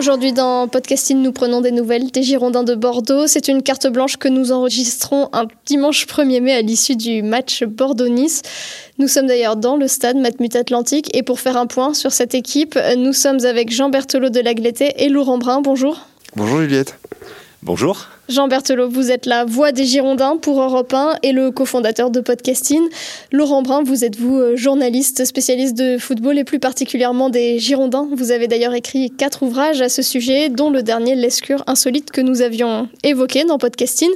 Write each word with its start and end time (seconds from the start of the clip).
Aujourd'hui 0.00 0.32
dans 0.32 0.66
Podcasting, 0.66 1.20
nous 1.20 1.30
prenons 1.30 1.60
des 1.60 1.72
nouvelles 1.72 2.10
des 2.10 2.22
Girondins 2.22 2.62
de 2.62 2.74
Bordeaux. 2.74 3.26
C'est 3.26 3.48
une 3.48 3.62
carte 3.62 3.86
blanche 3.86 4.16
que 4.16 4.28
nous 4.28 4.50
enregistrons 4.50 5.28
un 5.34 5.46
dimanche 5.66 6.06
1er 6.06 6.40
mai 6.40 6.54
à 6.54 6.62
l'issue 6.62 6.96
du 6.96 7.22
match 7.22 7.64
Bordeaux-Nice. 7.64 8.40
Nous 8.96 9.08
sommes 9.08 9.26
d'ailleurs 9.26 9.56
dans 9.56 9.76
le 9.76 9.88
stade 9.88 10.16
Matmut 10.16 10.56
Atlantique 10.56 11.14
et 11.14 11.22
pour 11.22 11.38
faire 11.38 11.58
un 11.58 11.66
point 11.66 11.92
sur 11.92 12.12
cette 12.12 12.34
équipe, 12.34 12.78
nous 12.96 13.12
sommes 13.12 13.44
avec 13.44 13.70
Jean 13.70 13.90
Berthelot 13.90 14.30
de 14.30 14.40
Lagleté 14.40 15.04
et 15.04 15.10
Laurent 15.10 15.36
Brun. 15.36 15.60
Bonjour. 15.60 16.00
Bonjour 16.34 16.60
Juliette. 16.62 16.98
Bonjour. 17.62 18.06
Jean 18.30 18.46
Berthelot, 18.46 18.88
vous 18.88 19.10
êtes 19.10 19.26
la 19.26 19.44
voix 19.44 19.72
des 19.72 19.84
Girondins 19.84 20.36
pour 20.36 20.62
Europe 20.62 20.94
1 20.94 21.16
et 21.24 21.32
le 21.32 21.50
cofondateur 21.50 22.10
de 22.10 22.20
Podcasting. 22.20 22.80
Laurent 23.32 23.62
Brun, 23.62 23.82
vous 23.82 24.04
êtes 24.04 24.16
vous 24.16 24.38
euh, 24.38 24.56
journaliste 24.56 25.24
spécialiste 25.24 25.76
de 25.76 25.98
football 25.98 26.38
et 26.38 26.44
plus 26.44 26.60
particulièrement 26.60 27.28
des 27.28 27.58
Girondins. 27.58 28.08
Vous 28.12 28.30
avez 28.30 28.46
d'ailleurs 28.46 28.74
écrit 28.74 29.10
quatre 29.10 29.42
ouvrages 29.42 29.82
à 29.82 29.88
ce 29.88 30.02
sujet, 30.02 30.48
dont 30.48 30.70
le 30.70 30.84
dernier 30.84 31.16
L'escure 31.16 31.64
insolite 31.66 32.12
que 32.12 32.20
nous 32.20 32.40
avions 32.40 32.88
évoqué 33.02 33.44
dans 33.44 33.58
Podcasting. 33.58 34.10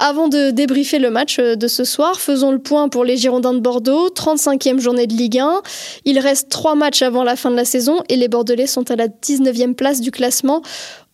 Avant 0.00 0.26
de 0.26 0.50
débriefer 0.50 0.98
le 0.98 1.10
match 1.10 1.38
euh, 1.38 1.54
de 1.54 1.68
ce 1.68 1.84
soir, 1.84 2.20
faisons 2.20 2.50
le 2.50 2.58
point 2.58 2.88
pour 2.88 3.04
les 3.04 3.16
Girondins 3.16 3.54
de 3.54 3.60
Bordeaux, 3.60 4.08
35e 4.08 4.80
journée 4.80 5.06
de 5.06 5.14
Ligue 5.14 5.38
1. 5.38 5.62
Il 6.04 6.18
reste 6.18 6.48
trois 6.48 6.74
matchs 6.74 7.02
avant 7.02 7.22
la 7.22 7.36
fin 7.36 7.52
de 7.52 7.56
la 7.56 7.64
saison 7.64 8.02
et 8.08 8.16
les 8.16 8.26
Bordelais 8.26 8.66
sont 8.66 8.90
à 8.90 8.96
la 8.96 9.06
19e 9.06 9.74
place 9.74 10.00
du 10.00 10.10
classement. 10.10 10.62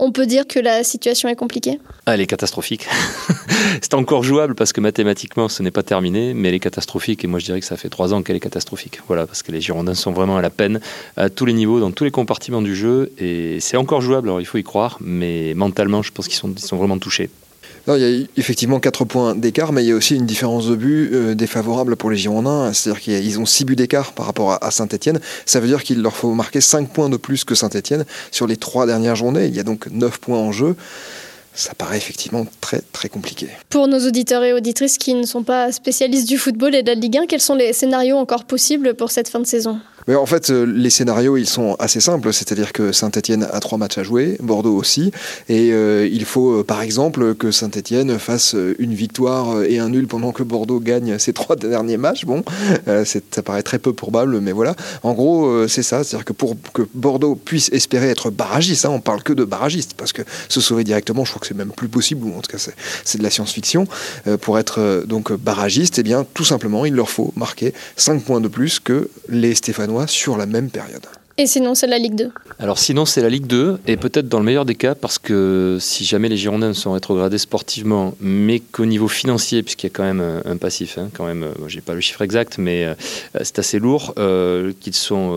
On 0.01 0.13
peut 0.13 0.27
dire 0.27 0.47
que 0.47 0.61
la 0.61 0.85
situation 0.85 1.29
est 1.29 1.35
compliquée 1.35 1.81
ah, 2.07 2.15
Elle 2.15 2.21
est 2.21 2.27
catastrophique. 2.29 2.87
c'est 3.83 3.95
encore 3.95 4.23
jouable 4.23 4.55
parce 4.55 4.73
que 4.73 4.81
mathématiquement 4.81 5.49
ce 5.49 5.63
n'est 5.63 5.73
pas 5.73 5.83
terminé, 5.83 6.35
mais 6.35 6.49
elle 6.49 6.55
est 6.55 6.61
catastrophique 6.61 7.25
et 7.25 7.27
moi 7.27 7.41
je 7.41 7.47
dirais 7.47 7.59
que 7.59 7.67
ça 7.67 7.77
fait 7.77 7.89
trois 7.89 8.15
ans 8.15 8.23
qu'elle 8.23 8.37
est 8.37 8.41
catastrophique. 8.41 9.01
Voilà, 9.09 9.27
parce 9.27 9.43
que 9.43 9.51
les 9.51 9.61
Girondins 9.61 9.95
sont 9.95 10.13
vraiment 10.13 10.37
à 10.37 10.43
la 10.43 10.51
peine 10.51 10.81
à 11.17 11.31
tous 11.31 11.47
les 11.47 11.53
niveaux, 11.53 11.81
dans 11.81 11.91
tous 11.91 12.05
les 12.05 12.13
compartiments 12.13 12.63
du 12.63 12.77
jeu 12.77 13.11
et 13.19 13.59
c'est 13.61 13.77
encore 13.77 14.01
jouable, 14.01 14.29
alors 14.29 14.41
il 14.41 14.47
faut 14.47 14.59
y 14.59 14.63
croire, 14.63 14.99
mais 15.01 15.53
mentalement 15.55 16.03
je 16.03 16.13
pense 16.13 16.29
qu'ils 16.29 16.39
sont, 16.39 16.77
vraiment 16.77 16.99
touchés 16.99 17.29
il 17.97 18.03
y 18.03 18.23
a 18.23 18.27
effectivement 18.37 18.81
4 18.81 19.05
points 19.05 19.35
d'écart, 19.35 19.73
mais 19.73 19.83
il 19.85 19.89
y 19.89 19.93
a 19.93 19.95
aussi 19.95 20.17
une 20.17 20.27
différence 20.27 20.67
de 20.69 20.77
but 20.77 21.11
euh, 21.13 21.35
défavorable 21.35 21.97
pour 21.97 22.11
les 22.11 22.17
Girondins. 22.17 22.73
C'est-à-dire 22.73 23.01
qu'ils 23.01 23.41
ont 23.41 23.47
6 23.47 23.65
buts 23.65 23.77
d'écart 23.77 24.13
par 24.13 24.27
rapport 24.27 24.59
à, 24.63 24.71
Saint-Etienne. 24.71 25.21
Ça 25.47 25.61
veut 25.61 25.69
dire 25.69 25.83
qu'il 25.83 26.03
leur 26.03 26.17
faut 26.17 26.35
marquer 26.35 26.61
5 26.61 26.91
points 26.91 27.09
de 27.09 27.17
plus 27.17 27.45
que 27.45 27.55
Saint-Etienne 27.55 28.05
sur 28.31 28.47
les 28.47 28.57
3 28.57 28.87
dernières 28.87 29.17
journées. 29.17 29.47
Il 29.47 29.57
y 29.57 29.61
a 29.61 29.65
donc 29.65 29.87
9 29.91 30.19
points 30.19 30.39
en 30.39 30.53
jeu 30.53 30.77
ça 31.55 31.75
paraît 31.75 31.97
effectivement 31.97 32.47
très 32.61 32.81
très 32.93 33.09
compliqué. 33.09 33.49
Pour 33.69 33.89
nos 33.89 34.07
auditeurs 34.07 34.45
et 34.45 34.53
auditrices 34.53 34.97
qui 34.97 35.15
ne 35.15 35.25
sont 35.25 35.43
pas 35.43 35.73
spécialistes 35.73 36.29
du 36.29 36.39
football 36.39 36.73
et 36.73 36.85
de 36.85 36.89
la 36.89 36.95
Ligue 36.95 37.19
1, 37.19 37.27
quels 37.27 37.41
sont 37.41 37.57
les 37.57 37.73
scénarios 37.73 38.17
encore 38.17 38.45
possibles 38.45 38.95
pour 38.95 39.11
cette 39.11 39.29
fin 39.29 39.41
de 39.41 39.47
saison? 39.47 39.81
En 40.17 40.27
fait, 40.27 40.49
euh, 40.49 40.65
les 40.65 40.89
scénarios, 40.89 41.37
ils 41.37 41.47
sont 41.47 41.77
assez 41.79 42.01
simples. 42.01 42.33
C'est-à-dire 42.33 42.73
que 42.73 42.93
Saint-Etienne 42.93 43.47
a 43.53 43.61
trois 43.61 43.77
matchs 43.77 43.99
à 43.99 44.03
jouer, 44.03 44.39
Bordeaux 44.41 44.75
aussi. 44.75 45.13
Et 45.51 45.71
euh, 45.73 46.09
il 46.11 46.25
faut, 46.25 46.61
euh, 46.61 46.65
par 46.65 46.81
exemple, 46.81 47.35
que 47.35 47.51
Saint-Etienne 47.51 48.19
fasse 48.19 48.57
une 48.79 48.95
victoire 48.95 49.63
et 49.65 49.79
un 49.79 49.91
nul 49.91 50.07
pendant 50.07 50.33
que 50.33 50.43
Bordeaux 50.43 50.81
gagne 50.81 51.19
ses 51.19 51.33
trois 51.35 51.57
derniers 51.57 51.99
matchs. 51.99 52.25
Bon, 52.25 52.43
ça 52.87 53.43
paraît 53.43 53.63
très 53.63 53.79
peu 53.79 53.93
probable, 53.93 54.41
mais 54.41 54.53
voilà. 54.53 54.75
En 55.03 55.13
gros, 55.13 55.67
c'est 55.69 55.83
ça. 55.83 56.05
C'est-à-dire 56.05 56.25
que 56.25 56.33
pour 56.33 56.57
que 56.73 56.83
Bordeaux 56.95 57.35
puisse 57.35 57.69
espérer 57.73 58.09
être 58.09 58.31
barragiste, 58.31 58.87
hein, 58.87 58.91
on 58.91 59.01
parle 59.01 59.23
que 59.23 59.33
de 59.33 59.45
barragiste, 59.45 59.95
parce 59.97 60.13
que 60.13 60.23
se 60.49 60.61
sauver 60.61 60.85
directement, 60.85 61.25
je 61.25 61.31
crois 61.31 61.41
que 61.41 61.47
c'est 61.47 61.57
même 61.57 61.73
plus 61.73 61.89
possible, 61.89 62.27
ou 62.27 62.37
en 62.37 62.41
tout 62.41 62.51
cas, 62.51 62.65
c'est 63.05 63.19
de 63.19 63.23
la 63.23 63.31
science-fiction. 63.31 63.87
pour 64.41 64.59
être 64.59 65.05
donc 65.07 65.33
barragiste, 65.33 65.99
eh 65.99 66.03
bien, 66.03 66.27
tout 66.35 66.45
simplement, 66.45 66.87
il 66.87 66.95
leur 66.95 67.11
faut 67.11 67.33
marquer 67.37 67.75
5 67.97 68.23
points 68.23 68.41
de 68.41 68.49
plus 68.49 68.81
que 68.81 69.11
les 69.29 69.55
Stéphanois 69.55 69.98
sur 70.07 70.37
la 70.37 70.47
même 70.47 70.71
période. 70.71 71.07
Et 71.41 71.47
sinon, 71.47 71.77
c'est 71.77 71.87
la 71.87 71.99
Ligue 71.99 72.17
2 72.17 72.33
Alors 72.59 72.81
sinon, 72.81 73.05
c'est 73.07 73.21
la 73.21 73.29
Ligue 73.29 73.47
2, 73.47 73.79
et 73.87 73.97
peut-être 73.97 74.29
dans 74.29 74.41
le 74.41 74.45
meilleur 74.45 74.65
des 74.65 74.75
cas, 74.75 74.97
parce 74.97 75.21
que 75.21 75.79
si 75.81 76.05
jamais 76.05 76.29
les 76.29 76.37
Girondins 76.37 76.75
sont 76.75 76.91
rétrogradés 76.91 77.39
sportivement, 77.39 78.17
mais 78.19 78.59
qu'au 78.59 78.87
niveau 78.87 79.07
financier, 79.07 79.63
puisqu'il 79.63 79.87
y 79.87 79.91
a 79.91 79.93
quand 79.95 80.03
même 80.03 80.43
un, 80.45 80.57
passif, 80.57 80.99
hein, 80.99 81.11
quand 81.15 81.27
même, 81.27 81.45
euh, 81.45 81.69
j'ai 81.69 81.81
pas 81.81 81.95
le 81.95 82.01
chiffre 82.01 82.23
exact, 82.23 82.59
mais 82.59 82.87
euh, 82.87 82.95
c'est 83.45 83.61
assez 83.61 83.79
lourd, 83.79 84.15
euh, 84.19 84.73
qu'ils 84.81 84.95
sont 84.95 85.31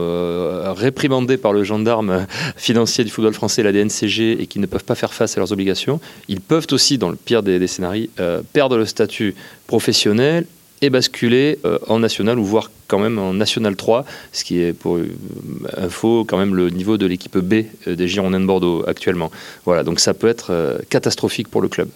réprimandés 0.73 1.37
par 1.37 1.53
le 1.53 1.63
gendarme 1.63 2.25
financier 2.55 3.03
du 3.03 3.11
football 3.11 3.35
français, 3.35 3.61
la 3.61 3.71
DNCG, 3.71 4.41
et 4.41 4.47
qu'ils 4.47 4.61
ne 4.61 4.65
peuvent 4.65 4.83
pas 4.83 4.95
faire 4.95 5.13
face 5.13 5.37
à 5.37 5.39
leurs 5.39 5.51
obligations, 5.51 5.99
ils 6.27 6.41
peuvent 6.41 6.65
aussi, 6.71 6.97
dans 6.97 7.11
le 7.11 7.15
pire 7.15 7.43
des, 7.43 7.59
des 7.59 7.67
scénarios, 7.67 8.07
perdre 8.53 8.75
le 8.75 8.87
statut 8.87 9.35
professionnel 9.67 10.47
et 10.81 10.89
basculer 10.89 11.59
euh, 11.65 11.77
en 11.87 11.99
national 11.99 12.39
ou 12.39 12.43
voire 12.43 12.71
quand 12.87 12.99
même 12.99 13.19
en 13.19 13.33
national 13.33 13.75
3, 13.75 14.05
ce 14.31 14.43
qui 14.43 14.61
est 14.61 14.73
pour 14.73 14.97
euh, 14.97 15.07
info 15.77 16.25
quand 16.25 16.37
même 16.37 16.55
le 16.55 16.69
niveau 16.69 16.97
de 16.97 17.05
l'équipe 17.05 17.37
B 17.37 17.65
euh, 17.87 17.95
des 17.95 18.07
Girondins 18.07 18.39
de 18.39 18.45
Bordeaux 18.45 18.83
actuellement. 18.87 19.31
Voilà, 19.65 19.83
donc 19.83 19.99
ça 19.99 20.13
peut 20.13 20.27
être 20.27 20.81
catastrophique 20.89 21.47
pour 21.47 21.61
le 21.61 21.67
club. 21.67 21.89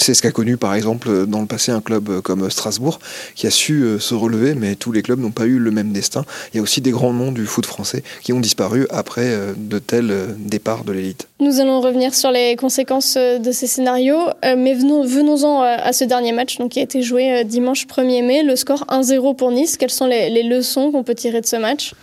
C'est 0.00 0.14
ce 0.14 0.22
qu'a 0.22 0.30
connu 0.30 0.56
par 0.56 0.74
exemple 0.74 1.26
dans 1.26 1.42
le 1.42 1.46
passé 1.46 1.72
un 1.72 1.82
club 1.82 2.22
comme 2.22 2.48
Strasbourg 2.48 3.00
qui 3.34 3.46
a 3.46 3.50
su 3.50 3.82
euh, 3.82 3.98
se 3.98 4.14
relever, 4.14 4.54
mais 4.54 4.74
tous 4.74 4.92
les 4.92 5.02
clubs 5.02 5.20
n'ont 5.20 5.30
pas 5.30 5.44
eu 5.44 5.58
le 5.58 5.70
même 5.70 5.92
destin. 5.92 6.24
Il 6.52 6.56
y 6.56 6.60
a 6.60 6.62
aussi 6.62 6.80
des 6.80 6.90
grands 6.90 7.12
noms 7.12 7.32
du 7.32 7.44
foot 7.44 7.66
français 7.66 8.02
qui 8.22 8.32
ont 8.32 8.40
disparu 8.40 8.86
après 8.88 9.26
euh, 9.26 9.52
de 9.54 9.78
tels 9.78 10.10
euh, 10.10 10.28
départs 10.38 10.84
de 10.84 10.92
l'élite. 10.92 11.28
Nous 11.38 11.60
allons 11.60 11.82
revenir 11.82 12.14
sur 12.14 12.30
les 12.30 12.56
conséquences 12.56 13.18
de 13.18 13.52
ces 13.52 13.66
scénarios, 13.66 14.28
mais 14.42 14.74
venons-en 14.74 15.62
à 15.62 15.92
ce 15.92 16.04
dernier 16.04 16.32
match 16.32 16.58
donc, 16.58 16.72
qui 16.72 16.80
a 16.80 16.82
été 16.82 17.02
joué 17.02 17.44
dimanche 17.44 17.86
1er 17.86 18.24
mai. 18.24 18.42
Le 18.42 18.56
score 18.56 18.84
1-0 18.88 19.36
pour 19.36 19.50
Nice. 19.50 19.78
Quelles 19.78 19.90
sont 19.90 20.06
les 20.06 20.42
leçons 20.42 20.92
qu'on 20.92 21.02
peut 21.02 21.14
tirer 21.14 21.40
de 21.40 21.46
ce 21.46 21.56
match? 21.56 21.94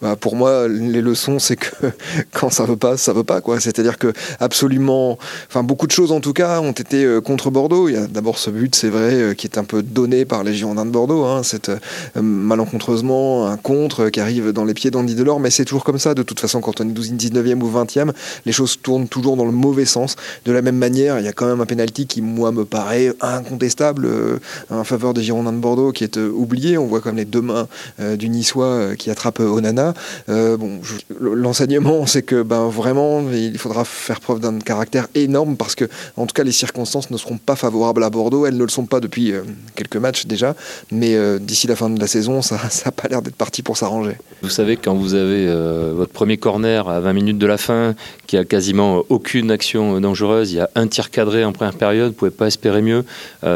Bah, 0.00 0.16
pour 0.16 0.36
moi, 0.36 0.68
les 0.68 1.00
leçons, 1.00 1.38
c'est 1.38 1.56
que 1.56 1.70
quand 2.32 2.50
ça 2.50 2.64
veut 2.64 2.76
pas, 2.76 2.96
ça 2.96 3.12
veut 3.12 3.24
pas. 3.24 3.40
C'est-à-dire 3.60 3.98
que 3.98 4.12
absolument, 4.40 5.18
enfin, 5.48 5.62
beaucoup 5.62 5.86
de 5.86 5.92
choses 5.92 6.12
en 6.12 6.20
tout 6.20 6.32
cas 6.32 6.60
ont 6.60 6.72
été 6.72 7.04
euh, 7.04 7.20
contre 7.20 7.50
Bordeaux. 7.50 7.88
Il 7.88 7.94
y 7.94 7.96
a 7.96 8.06
d'abord 8.06 8.38
ce 8.38 8.50
but, 8.50 8.74
c'est 8.74 8.88
vrai, 8.88 9.14
euh, 9.14 9.34
qui 9.34 9.46
est 9.46 9.58
un 9.58 9.64
peu 9.64 9.82
donné 9.82 10.24
par 10.24 10.44
les 10.44 10.54
Girondins 10.54 10.86
de 10.86 10.90
Bordeaux, 10.90 11.24
hein, 11.24 11.42
c'est 11.42 11.68
euh, 11.68 11.76
malencontreusement 12.20 13.46
un 13.46 13.56
contre 13.56 14.08
qui 14.08 14.20
arrive 14.20 14.52
dans 14.52 14.64
les 14.64 14.74
pieds 14.74 14.90
d'Andy 14.90 15.14
Delors, 15.14 15.40
mais 15.40 15.50
c'est 15.50 15.64
toujours 15.64 15.84
comme 15.84 15.98
ça. 15.98 16.14
De 16.14 16.22
toute 16.22 16.40
façon, 16.40 16.60
quand 16.60 16.80
on 16.80 16.88
est 16.88 16.92
12 16.92 17.12
19e 17.12 17.60
ou 17.60 17.70
20e, 17.70 18.12
les 18.46 18.52
choses 18.52 18.80
tournent 18.82 19.08
toujours 19.08 19.36
dans 19.36 19.44
le 19.44 19.52
mauvais 19.52 19.84
sens. 19.84 20.16
De 20.44 20.52
la 20.52 20.62
même 20.62 20.76
manière, 20.76 21.18
il 21.18 21.24
y 21.24 21.28
a 21.28 21.32
quand 21.32 21.46
même 21.46 21.60
un 21.60 21.66
penalty 21.66 22.06
qui, 22.06 22.22
moi, 22.22 22.52
me 22.52 22.64
paraît 22.64 23.12
incontestable 23.20 24.08
en 24.70 24.84
faveur 24.84 25.14
des 25.14 25.22
Girondins 25.22 25.52
de 25.52 25.58
Bordeaux, 25.58 25.92
qui 25.92 26.04
est 26.04 26.16
oublié. 26.16 26.78
On 26.78 26.86
voit 26.86 27.00
comme 27.00 27.16
les 27.16 27.24
deux 27.24 27.42
mains 27.42 27.68
du 27.98 28.28
Niçois 28.28 28.96
qui 28.96 29.10
attrape 29.10 29.40
Euh, 30.28 30.56
l'enseignement, 31.20 32.06
c'est 32.12 32.22
que 32.22 32.42
ben, 32.42 32.68
vraiment, 32.68 33.22
il 33.32 33.58
faudra 33.58 33.84
faire 33.84 34.20
preuve 34.20 34.40
d'un 34.40 34.58
caractère 34.58 35.08
énorme 35.14 35.56
parce 35.56 35.74
que, 35.74 35.84
en 36.16 36.26
tout 36.26 36.34
cas, 36.34 36.44
les 36.44 36.52
circonstances 36.52 37.10
ne 37.10 37.16
seront 37.16 37.38
pas 37.38 37.56
favorables 37.56 38.02
à 38.04 38.10
Bordeaux. 38.10 38.46
Elles 38.46 38.56
ne 38.56 38.64
le 38.64 38.70
sont 38.70 38.86
pas 38.86 39.00
depuis 39.00 39.32
euh, 39.32 39.42
quelques 39.74 39.96
matchs 39.96 40.26
déjà, 40.26 40.54
mais 40.90 41.14
euh, 41.14 41.38
d'ici 41.38 41.66
la 41.66 41.76
fin 41.76 41.90
de 41.90 42.00
la 42.00 42.06
saison, 42.06 42.42
ça 42.42 42.56
n'a 42.84 42.92
pas 42.92 43.08
l'air 43.08 43.22
d'être 43.22 43.36
parti 43.36 43.62
pour 43.62 43.76
s'arranger. 43.76 44.16
Vous 44.42 44.50
savez, 44.50 44.76
quand 44.76 44.94
vous 44.94 45.14
avez 45.14 45.46
votre 45.94 46.12
premier 46.12 46.36
corner 46.36 46.88
à 46.88 47.00
20 47.00 47.12
minutes 47.12 47.38
de 47.38 47.46
la 47.46 47.58
fin, 47.58 47.94
qui 48.26 48.36
a 48.36 48.44
quasiment 48.44 49.04
aucune 49.08 49.50
action 49.50 50.00
dangereuse, 50.00 50.52
il 50.52 50.56
y 50.56 50.60
a 50.60 50.68
un 50.74 50.86
tir 50.88 51.10
cadré 51.10 51.44
en 51.44 51.52
première 51.52 51.74
période, 51.74 52.08
vous 52.08 52.16
pouvez 52.16 52.30
pas 52.30 52.46
espérer 52.46 52.82
mieux. 52.82 53.04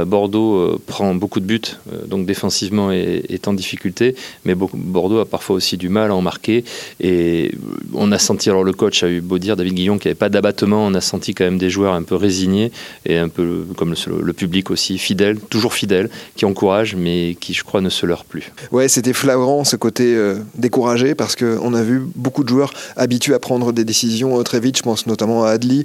Bordeaux 0.07 0.79
prend 0.87 1.15
beaucoup 1.15 1.41
de 1.41 1.47
buts, 1.47 1.77
donc 2.07 2.27
défensivement 2.27 2.93
est 2.93 3.49
en 3.49 3.53
difficulté, 3.53 4.15
mais 4.45 4.55
Bordeaux 4.55 5.19
a 5.19 5.27
parfois 5.27 5.57
aussi 5.57 5.77
du 5.77 5.89
mal 5.89 6.06
à 6.11 6.15
en 6.15 6.23
marquer. 6.23 6.65
Et 7.01 7.53
on 7.95 8.13
a 8.13 8.19
senti, 8.19 8.51
alors 8.51 8.65
le 8.65 8.73
coach 8.73 9.03
a 9.03 9.09
eu 9.09 9.21
beau 9.21 9.39
dire, 9.39 9.57
David 9.57 9.75
Guillon, 9.75 9.99
qu'il 9.99 10.09
n'y 10.09 10.13
avait 10.13 10.19
pas 10.19 10.29
d'abattement. 10.29 10.87
On 10.87 10.95
a 10.95 11.01
senti 11.01 11.35
quand 11.35 11.45
même 11.45 11.59
des 11.59 11.71
joueurs 11.71 11.95
un 11.95 12.03
peu 12.03 12.15
résignés 12.15 12.73
et 13.05 13.19
un 13.19 13.29
peu 13.29 13.65
comme 13.77 13.95
le, 14.07 14.33
public 14.33 14.71
aussi, 14.71 14.99
fidèle, 14.99 15.39
toujours 15.39 15.75
fidèle, 15.75 16.11
qui 16.37 16.45
encourage, 16.45 16.95
mais 16.95 17.37
qui, 17.41 17.55
je 17.55 17.65
crois, 17.65 17.81
ne 17.81 17.89
se 17.89 18.05
leurre 18.05 18.25
plus. 18.25 18.53
Ouais, 18.71 18.89
c'était 18.89 19.13
flagrant 19.13 19.65
ce 19.65 19.77
côté 19.77 20.15
euh, 20.15 20.37
découragé 20.57 21.15
parce 21.15 21.37
qu'on 21.37 21.75
a 21.75 21.83
vu 21.83 22.03
beaucoup 22.15 22.45
de 22.45 22.49
joueurs 22.49 22.73
habitués 22.97 23.35
à 23.35 23.39
prendre 23.39 23.73
des 23.73 23.85
décisions 23.85 24.43
très 24.43 24.61
vite. 24.61 24.77
Je 24.77 24.83
pense 24.83 25.07
notamment 25.07 25.45
à 25.45 25.51
Adli, 25.51 25.85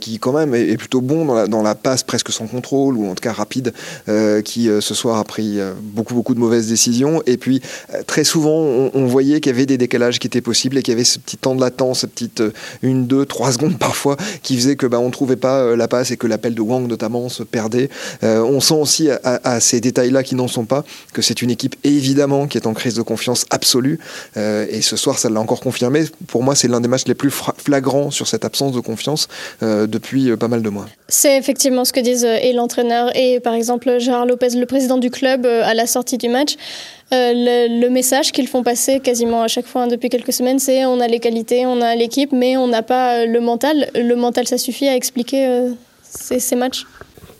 qui 0.00 0.18
quand 0.18 0.32
même 0.32 0.54
est, 0.54 0.76
plutôt 0.76 1.00
bon 1.00 1.46
dans 1.46 1.62
la, 1.62 1.74
passe 1.74 2.02
presque 2.02 2.30
sans 2.30 2.46
contrôle 2.46 2.96
ou 2.96 3.06
en 3.06 3.14
tout 3.14 3.22
cas 3.22 3.32
rapide, 3.32 3.72
qui 4.44 4.68
ce 4.80 4.94
soir 4.94 5.18
a 5.18 5.24
pris 5.24 5.58
beaucoup, 5.82 6.14
beaucoup 6.14 6.34
de 6.34 6.40
mauvaises 6.40 6.68
décisions. 6.68 7.22
Et 7.26 7.36
puis, 7.36 7.60
très 8.06 8.24
souvent, 8.24 8.90
on, 8.94 9.06
voyait 9.06 9.39
qu'il 9.40 9.52
y 9.52 9.54
avait 9.54 9.66
des 9.66 9.78
décalages 9.78 10.18
qui 10.18 10.26
étaient 10.26 10.40
possibles 10.40 10.78
et 10.78 10.82
qu'il 10.82 10.92
y 10.92 10.96
avait 10.96 11.04
ce 11.04 11.18
petit 11.18 11.36
temps 11.36 11.54
de 11.54 11.60
latence, 11.60 12.00
cette 12.00 12.12
petite 12.12 12.40
euh, 12.40 12.52
une, 12.82 13.06
deux, 13.06 13.26
trois 13.26 13.52
secondes 13.52 13.78
parfois, 13.78 14.16
qui 14.42 14.56
faisait 14.56 14.76
que 14.76 14.86
bah, 14.86 14.98
on 14.98 15.10
trouvait 15.10 15.36
pas 15.36 15.60
euh, 15.60 15.76
la 15.76 15.88
passe 15.88 16.10
et 16.10 16.16
que 16.16 16.26
l'appel 16.26 16.54
de 16.54 16.60
Wang 16.60 16.86
notamment 16.86 17.28
se 17.28 17.42
perdait. 17.42 17.88
Euh, 18.22 18.40
on 18.40 18.60
sent 18.60 18.74
aussi 18.74 19.08
à, 19.10 19.60
ces 19.60 19.80
détails-là 19.80 20.22
qui 20.22 20.34
n'en 20.34 20.48
sont 20.48 20.64
pas 20.64 20.84
que 21.12 21.22
c'est 21.22 21.42
une 21.42 21.50
équipe 21.50 21.76
évidemment 21.84 22.46
qui 22.46 22.58
est 22.58 22.66
en 22.66 22.74
crise 22.74 22.94
de 22.94 23.02
confiance 23.02 23.46
absolue. 23.50 23.98
et 24.36 24.80
ce 24.82 24.96
soir, 24.96 25.18
ça 25.18 25.28
l'a 25.28 25.40
encore 25.40 25.60
confirmé. 25.60 26.04
Pour 26.26 26.42
moi, 26.42 26.54
c'est 26.54 26.68
l'un 26.68 26.80
des 26.80 26.88
matchs 26.88 27.06
les 27.06 27.14
plus 27.14 27.30
flagrants 27.30 28.10
sur 28.10 28.26
cette 28.26 28.44
absence 28.44 28.72
de 28.72 28.80
confiance 28.80 29.28
depuis 29.62 30.36
pas 30.36 30.48
mal 30.48 30.62
de 30.62 30.68
mois. 30.68 30.86
C'est 31.08 31.36
effectivement 31.36 31.84
ce 31.84 31.92
que 31.92 32.00
disent 32.00 32.24
et 32.24 32.52
l'entraîneur 32.52 33.14
et 33.16 33.40
par 33.40 33.54
exemple 33.54 33.98
Gérard 33.98 34.26
Lopez, 34.26 34.50
le 34.56 34.66
président 34.66 34.98
du 34.98 35.10
club, 35.10 35.46
à 35.46 35.74
la 35.74 35.86
sortie 35.86 36.18
du 36.18 36.28
match. 36.28 36.56
Euh, 37.12 37.68
le, 37.68 37.88
message 37.88 38.30
qu'ils 38.30 38.46
font 38.46 38.62
passer 38.62 39.00
quasiment 39.00 39.42
à 39.42 39.48
chaque 39.48 39.66
fois 39.66 39.82
hein, 39.82 39.86
depuis 39.88 40.08
quelques 40.08 40.32
semaines, 40.32 40.60
c'est 40.60 40.84
on 40.84 41.00
a 41.00 41.08
les 41.08 41.18
qualités, 41.18 41.66
on 41.66 41.80
a 41.80 41.96
l'équipe, 41.96 42.30
mais 42.30 42.56
on 42.56 42.68
n'a 42.68 42.82
pas 42.82 43.22
euh, 43.22 43.26
le 43.26 43.40
mental. 43.40 43.90
Le 43.96 44.14
mental, 44.14 44.46
ça 44.46 44.58
suffit 44.58 44.86
à 44.86 44.94
expliquer 44.94 45.46
euh, 45.46 45.70
ces, 46.02 46.38
ces 46.38 46.54
matchs? 46.54 46.86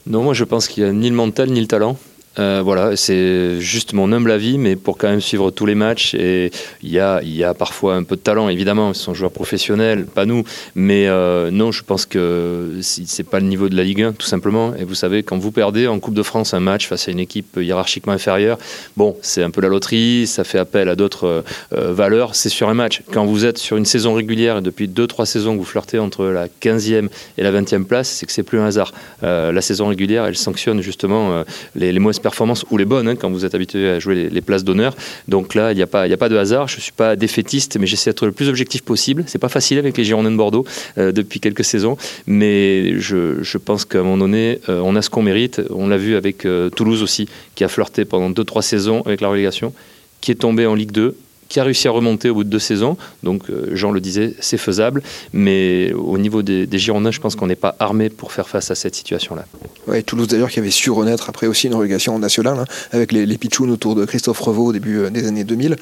Non, 0.06 0.22
moi 0.24 0.34
je 0.34 0.42
pense 0.42 0.66
qu'il 0.66 0.82
n'y 0.82 0.90
a 0.90 0.92
ni 0.92 1.08
le 1.08 1.14
mental 1.14 1.50
ni 1.50 1.60
le 1.60 1.68
talent. 1.68 1.96
Euh, 2.38 2.62
voilà, 2.64 2.94
c'est 2.94 3.60
juste 3.60 3.92
mon 3.92 4.12
humble 4.12 4.30
avis, 4.30 4.56
mais 4.56 4.76
pour 4.76 4.96
quand 4.96 5.08
même 5.08 5.20
suivre 5.20 5.50
tous 5.50 5.66
les 5.66 5.74
matchs, 5.74 6.14
et 6.14 6.52
il 6.82 6.90
y 6.90 7.00
a, 7.00 7.20
y 7.24 7.42
a 7.42 7.54
parfois 7.54 7.96
un 7.96 8.04
peu 8.04 8.14
de 8.14 8.20
talent, 8.20 8.48
évidemment, 8.48 8.94
ce 8.94 9.02
sont 9.02 9.14
joueurs 9.14 9.32
professionnels, 9.32 10.06
pas 10.06 10.26
nous, 10.26 10.44
mais 10.76 11.08
euh, 11.08 11.50
non, 11.50 11.72
je 11.72 11.82
pense 11.82 12.06
que 12.06 12.78
c'est 12.82 13.28
pas 13.28 13.40
le 13.40 13.46
niveau 13.46 13.68
de 13.68 13.76
la 13.76 13.82
Ligue 13.82 14.02
1, 14.02 14.12
tout 14.12 14.26
simplement. 14.26 14.74
Et 14.78 14.84
vous 14.84 14.94
savez, 14.94 15.24
quand 15.24 15.38
vous 15.38 15.50
perdez 15.50 15.88
en 15.88 15.98
Coupe 15.98 16.14
de 16.14 16.22
France 16.22 16.54
un 16.54 16.60
match 16.60 16.86
face 16.86 17.08
à 17.08 17.10
une 17.10 17.18
équipe 17.18 17.58
hiérarchiquement 17.60 18.12
inférieure, 18.12 18.58
bon, 18.96 19.16
c'est 19.22 19.42
un 19.42 19.50
peu 19.50 19.60
la 19.60 19.68
loterie, 19.68 20.28
ça 20.28 20.44
fait 20.44 20.58
appel 20.58 20.88
à 20.88 20.94
d'autres 20.94 21.42
euh, 21.72 21.92
valeurs, 21.92 22.36
c'est 22.36 22.48
sur 22.48 22.68
un 22.68 22.74
match. 22.74 23.02
Quand 23.12 23.24
vous 23.24 23.44
êtes 23.44 23.58
sur 23.58 23.76
une 23.76 23.84
saison 23.84 24.14
régulière 24.14 24.58
et 24.58 24.62
depuis 24.62 24.86
2-3 24.86 25.24
saisons 25.24 25.56
vous 25.56 25.64
flirtez 25.64 25.98
entre 25.98 26.26
la 26.26 26.46
15e 26.46 27.08
et 27.38 27.42
la 27.42 27.50
20e 27.50 27.84
place, 27.84 28.08
c'est 28.08 28.24
que 28.24 28.32
c'est 28.32 28.44
plus 28.44 28.60
un 28.60 28.66
hasard. 28.66 28.92
la 29.22 29.60
saison 29.60 29.88
régulière, 29.88 30.24
elle 30.26 30.36
sanctionne 30.36 30.80
justement 30.80 31.44
les 31.74 31.92
moins 32.20 32.30
performances 32.30 32.64
ou 32.70 32.76
les 32.76 32.84
bonnes 32.84 33.08
hein, 33.08 33.16
quand 33.16 33.30
vous 33.30 33.44
êtes 33.44 33.54
habitué 33.54 33.88
à 33.88 33.98
jouer 33.98 34.28
les, 34.30 34.40
places 34.40 34.64
d'honneur. 34.64 34.96
Donc 35.28 35.54
là, 35.54 35.72
il 35.72 35.76
n'y 35.76 35.82
a, 35.82 35.86
pas, 35.86 36.02
a 36.02 36.16
pas 36.16 36.28
de 36.28 36.36
hasard. 36.36 36.68
Je 36.68 36.76
ne 36.76 36.80
suis 36.80 36.92
pas 36.92 37.16
défaitiste, 37.16 37.78
mais 37.78 37.86
j'essaie 37.86 38.10
d'être 38.10 38.26
le 38.26 38.32
plus 38.32 38.48
objectif 38.48 38.82
possible. 38.82 39.24
C'est 39.26 39.38
pas 39.38 39.48
facile 39.48 39.78
avec 39.78 39.96
les 39.96 40.04
Girondins 40.04 40.30
de 40.30 40.36
Bordeaux 40.36 40.64
euh, 40.98 41.12
depuis 41.12 41.40
quelques 41.40 41.64
saisons, 41.64 41.96
mais 42.26 42.98
je, 42.98 43.42
je 43.42 43.58
pense 43.58 43.84
qu'à 43.84 44.00
un 44.00 44.02
moment 44.02 44.18
donné, 44.18 44.60
euh, 44.68 44.80
on 44.84 44.96
a 44.96 45.02
ce 45.02 45.10
qu'on 45.10 45.22
mérite. 45.22 45.60
On 45.70 45.88
l'a 45.88 45.96
vu 45.96 46.16
avec 46.16 46.44
euh, 46.44 46.70
Toulouse 46.70 47.02
aussi, 47.02 47.28
qui 47.54 47.64
a 47.64 47.68
flirté 47.68 48.04
pendant 48.04 48.30
2-3 48.30 48.62
saisons 48.62 49.02
avec 49.02 49.20
la 49.20 49.28
relégation, 49.28 49.72
qui 50.20 50.30
est 50.30 50.36
tombé 50.36 50.66
en 50.66 50.74
Ligue 50.74 50.92
2 50.92 51.16
qui 51.50 51.60
a 51.60 51.64
réussi 51.64 51.88
à 51.88 51.90
remonter 51.90 52.30
au 52.30 52.34
bout 52.34 52.44
de 52.44 52.48
deux 52.48 52.60
saisons. 52.60 52.96
Donc, 53.24 53.50
euh, 53.50 53.70
Jean 53.74 53.90
le 53.90 54.00
disait, 54.00 54.34
c'est 54.38 54.56
faisable. 54.56 55.02
Mais 55.34 55.92
au 55.92 56.16
niveau 56.16 56.42
des, 56.42 56.66
Girondins, 56.78 57.10
je 57.10 57.20
pense 57.20 57.34
qu'on 57.36 57.48
n'est 57.48 57.56
pas 57.56 57.74
armé 57.78 58.08
pour 58.08 58.32
faire 58.32 58.48
face 58.48 58.70
à 58.70 58.74
cette 58.74 58.94
situation-là. 58.94 59.44
Ouais, 59.88 60.02
Toulouse 60.02 60.28
d'ailleurs 60.28 60.48
qui 60.48 60.60
avait 60.60 60.70
su 60.70 60.90
renaître 60.90 61.28
après 61.28 61.48
aussi 61.48 61.66
une 61.66 61.74
relégation 61.74 62.18
nationale, 62.18 62.60
hein, 62.60 62.64
avec 62.92 63.10
les, 63.10 63.26
les 63.26 63.36
pitchouns 63.36 63.68
autour 63.68 63.96
de 63.96 64.04
Christophe 64.04 64.40
Revaux 64.40 64.66
au 64.66 64.72
début 64.72 64.98
euh, 64.98 65.10
des 65.10 65.26
années 65.26 65.42
2000. 65.42 65.76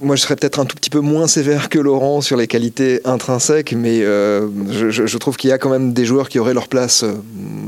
Moi, 0.00 0.16
je 0.16 0.22
serais 0.22 0.34
peut-être 0.34 0.58
un 0.58 0.64
tout 0.64 0.74
petit 0.74 0.90
peu 0.90 1.00
moins 1.00 1.28
sévère 1.28 1.68
que 1.68 1.78
Laurent 1.78 2.20
sur 2.20 2.36
les 2.36 2.48
qualités 2.48 3.00
intrinsèques, 3.04 3.72
mais 3.72 4.02
euh, 4.02 4.48
je, 4.68 5.18
trouve 5.18 5.36
qu'il 5.36 5.50
y 5.50 5.52
a 5.52 5.58
quand 5.58 5.70
même 5.70 5.92
des 5.92 6.04
joueurs 6.04 6.28
qui 6.28 6.40
auraient 6.40 6.52
leur 6.52 6.66
place 6.66 7.04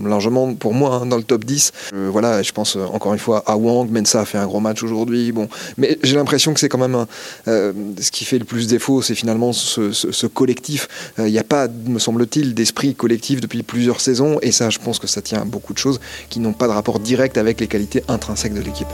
largement, 0.04 0.54
pour 0.54 0.74
moi, 0.74 0.96
hein, 0.96 1.06
dans 1.06 1.16
le 1.16 1.22
top 1.22 1.44
10. 1.44 1.72
voilà, 1.92 2.42
je 2.42 2.50
pense 2.50 2.74
encore 2.74 3.12
une 3.12 3.20
fois 3.20 3.44
à 3.46 3.56
Wang, 3.56 3.88
Mensa 3.90 4.22
a 4.22 4.24
fait 4.24 4.38
un 4.38 4.46
gros 4.46 4.58
match 4.58 4.82
aujourd'hui. 4.82 5.30
Bon, 5.30 5.48
mais 5.78 5.98
j'ai 6.02 6.16
l'impression 6.16 6.52
que 6.52 6.58
c'est 6.58 6.68
quand 6.68 6.78
même 6.78 6.96
un, 6.96 7.06
ce 7.46 8.10
qui 8.10 8.24
fait 8.24 8.38
le 8.38 8.44
plus 8.44 8.66
défaut, 8.66 9.02
c'est 9.02 9.14
finalement 9.14 9.52
ce, 9.52 10.26
collectif. 10.26 10.88
Il 11.18 11.24
euh, 11.24 11.30
n'y 11.30 11.38
a 11.38 11.44
pas, 11.44 11.68
me 11.68 11.98
semble-t-il, 11.98 12.54
d'esprit 12.54 12.94
collectif 12.94 13.40
depuis 13.40 13.62
plusieurs 13.62 14.00
saisons, 14.00 14.38
et 14.42 14.52
ça, 14.52 14.70
je 14.70 14.78
pense 14.78 14.98
que 14.98 15.06
ça 15.06 15.22
tient 15.22 15.42
à 15.42 15.44
beaucoup 15.44 15.72
de 15.72 15.78
choses 15.78 16.00
qui 16.28 16.40
n'ont 16.40 16.52
pas 16.52 16.66
de 16.66 16.72
rapport 16.72 17.00
direct 17.00 17.36
avec 17.38 17.60
les 17.60 17.66
qualités 17.66 18.02
intrinsèques 18.08 18.54
de 18.54 18.60
l'équipe. 18.60 18.88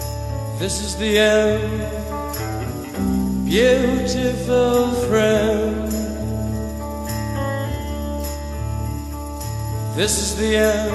This 0.60 0.80
is 0.82 0.96
the 0.98 1.16
end, 1.16 1.60
beautiful 3.46 4.92
friend. 5.08 5.88
This 9.96 10.18
is 10.18 10.36
the 10.36 10.56
end, 10.56 10.92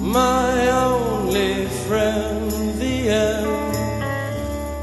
my 0.00 0.68
only 0.70 1.66
friend, 1.86 2.50
the 2.78 3.08
end. 3.08 3.67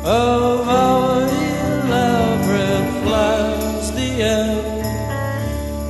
Of 0.05 0.67
our 0.67 1.21
elaborate 1.21 3.03
plans, 3.03 3.91
the 3.93 4.21
end 4.21 4.85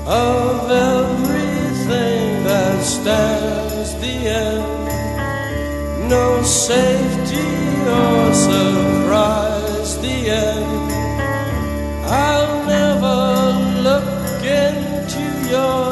of 0.08 0.72
everything 0.72 2.44
that 2.46 2.82
stands, 2.82 3.94
the 3.96 4.30
end. 4.30 6.08
No 6.08 6.42
safety 6.44 7.46
or 7.90 8.34
surprise, 8.34 9.98
the 10.00 10.30
end. 10.30 10.92
I'll 12.06 12.66
never 12.66 13.82
look 13.82 14.44
into 14.46 15.50
your 15.50 15.85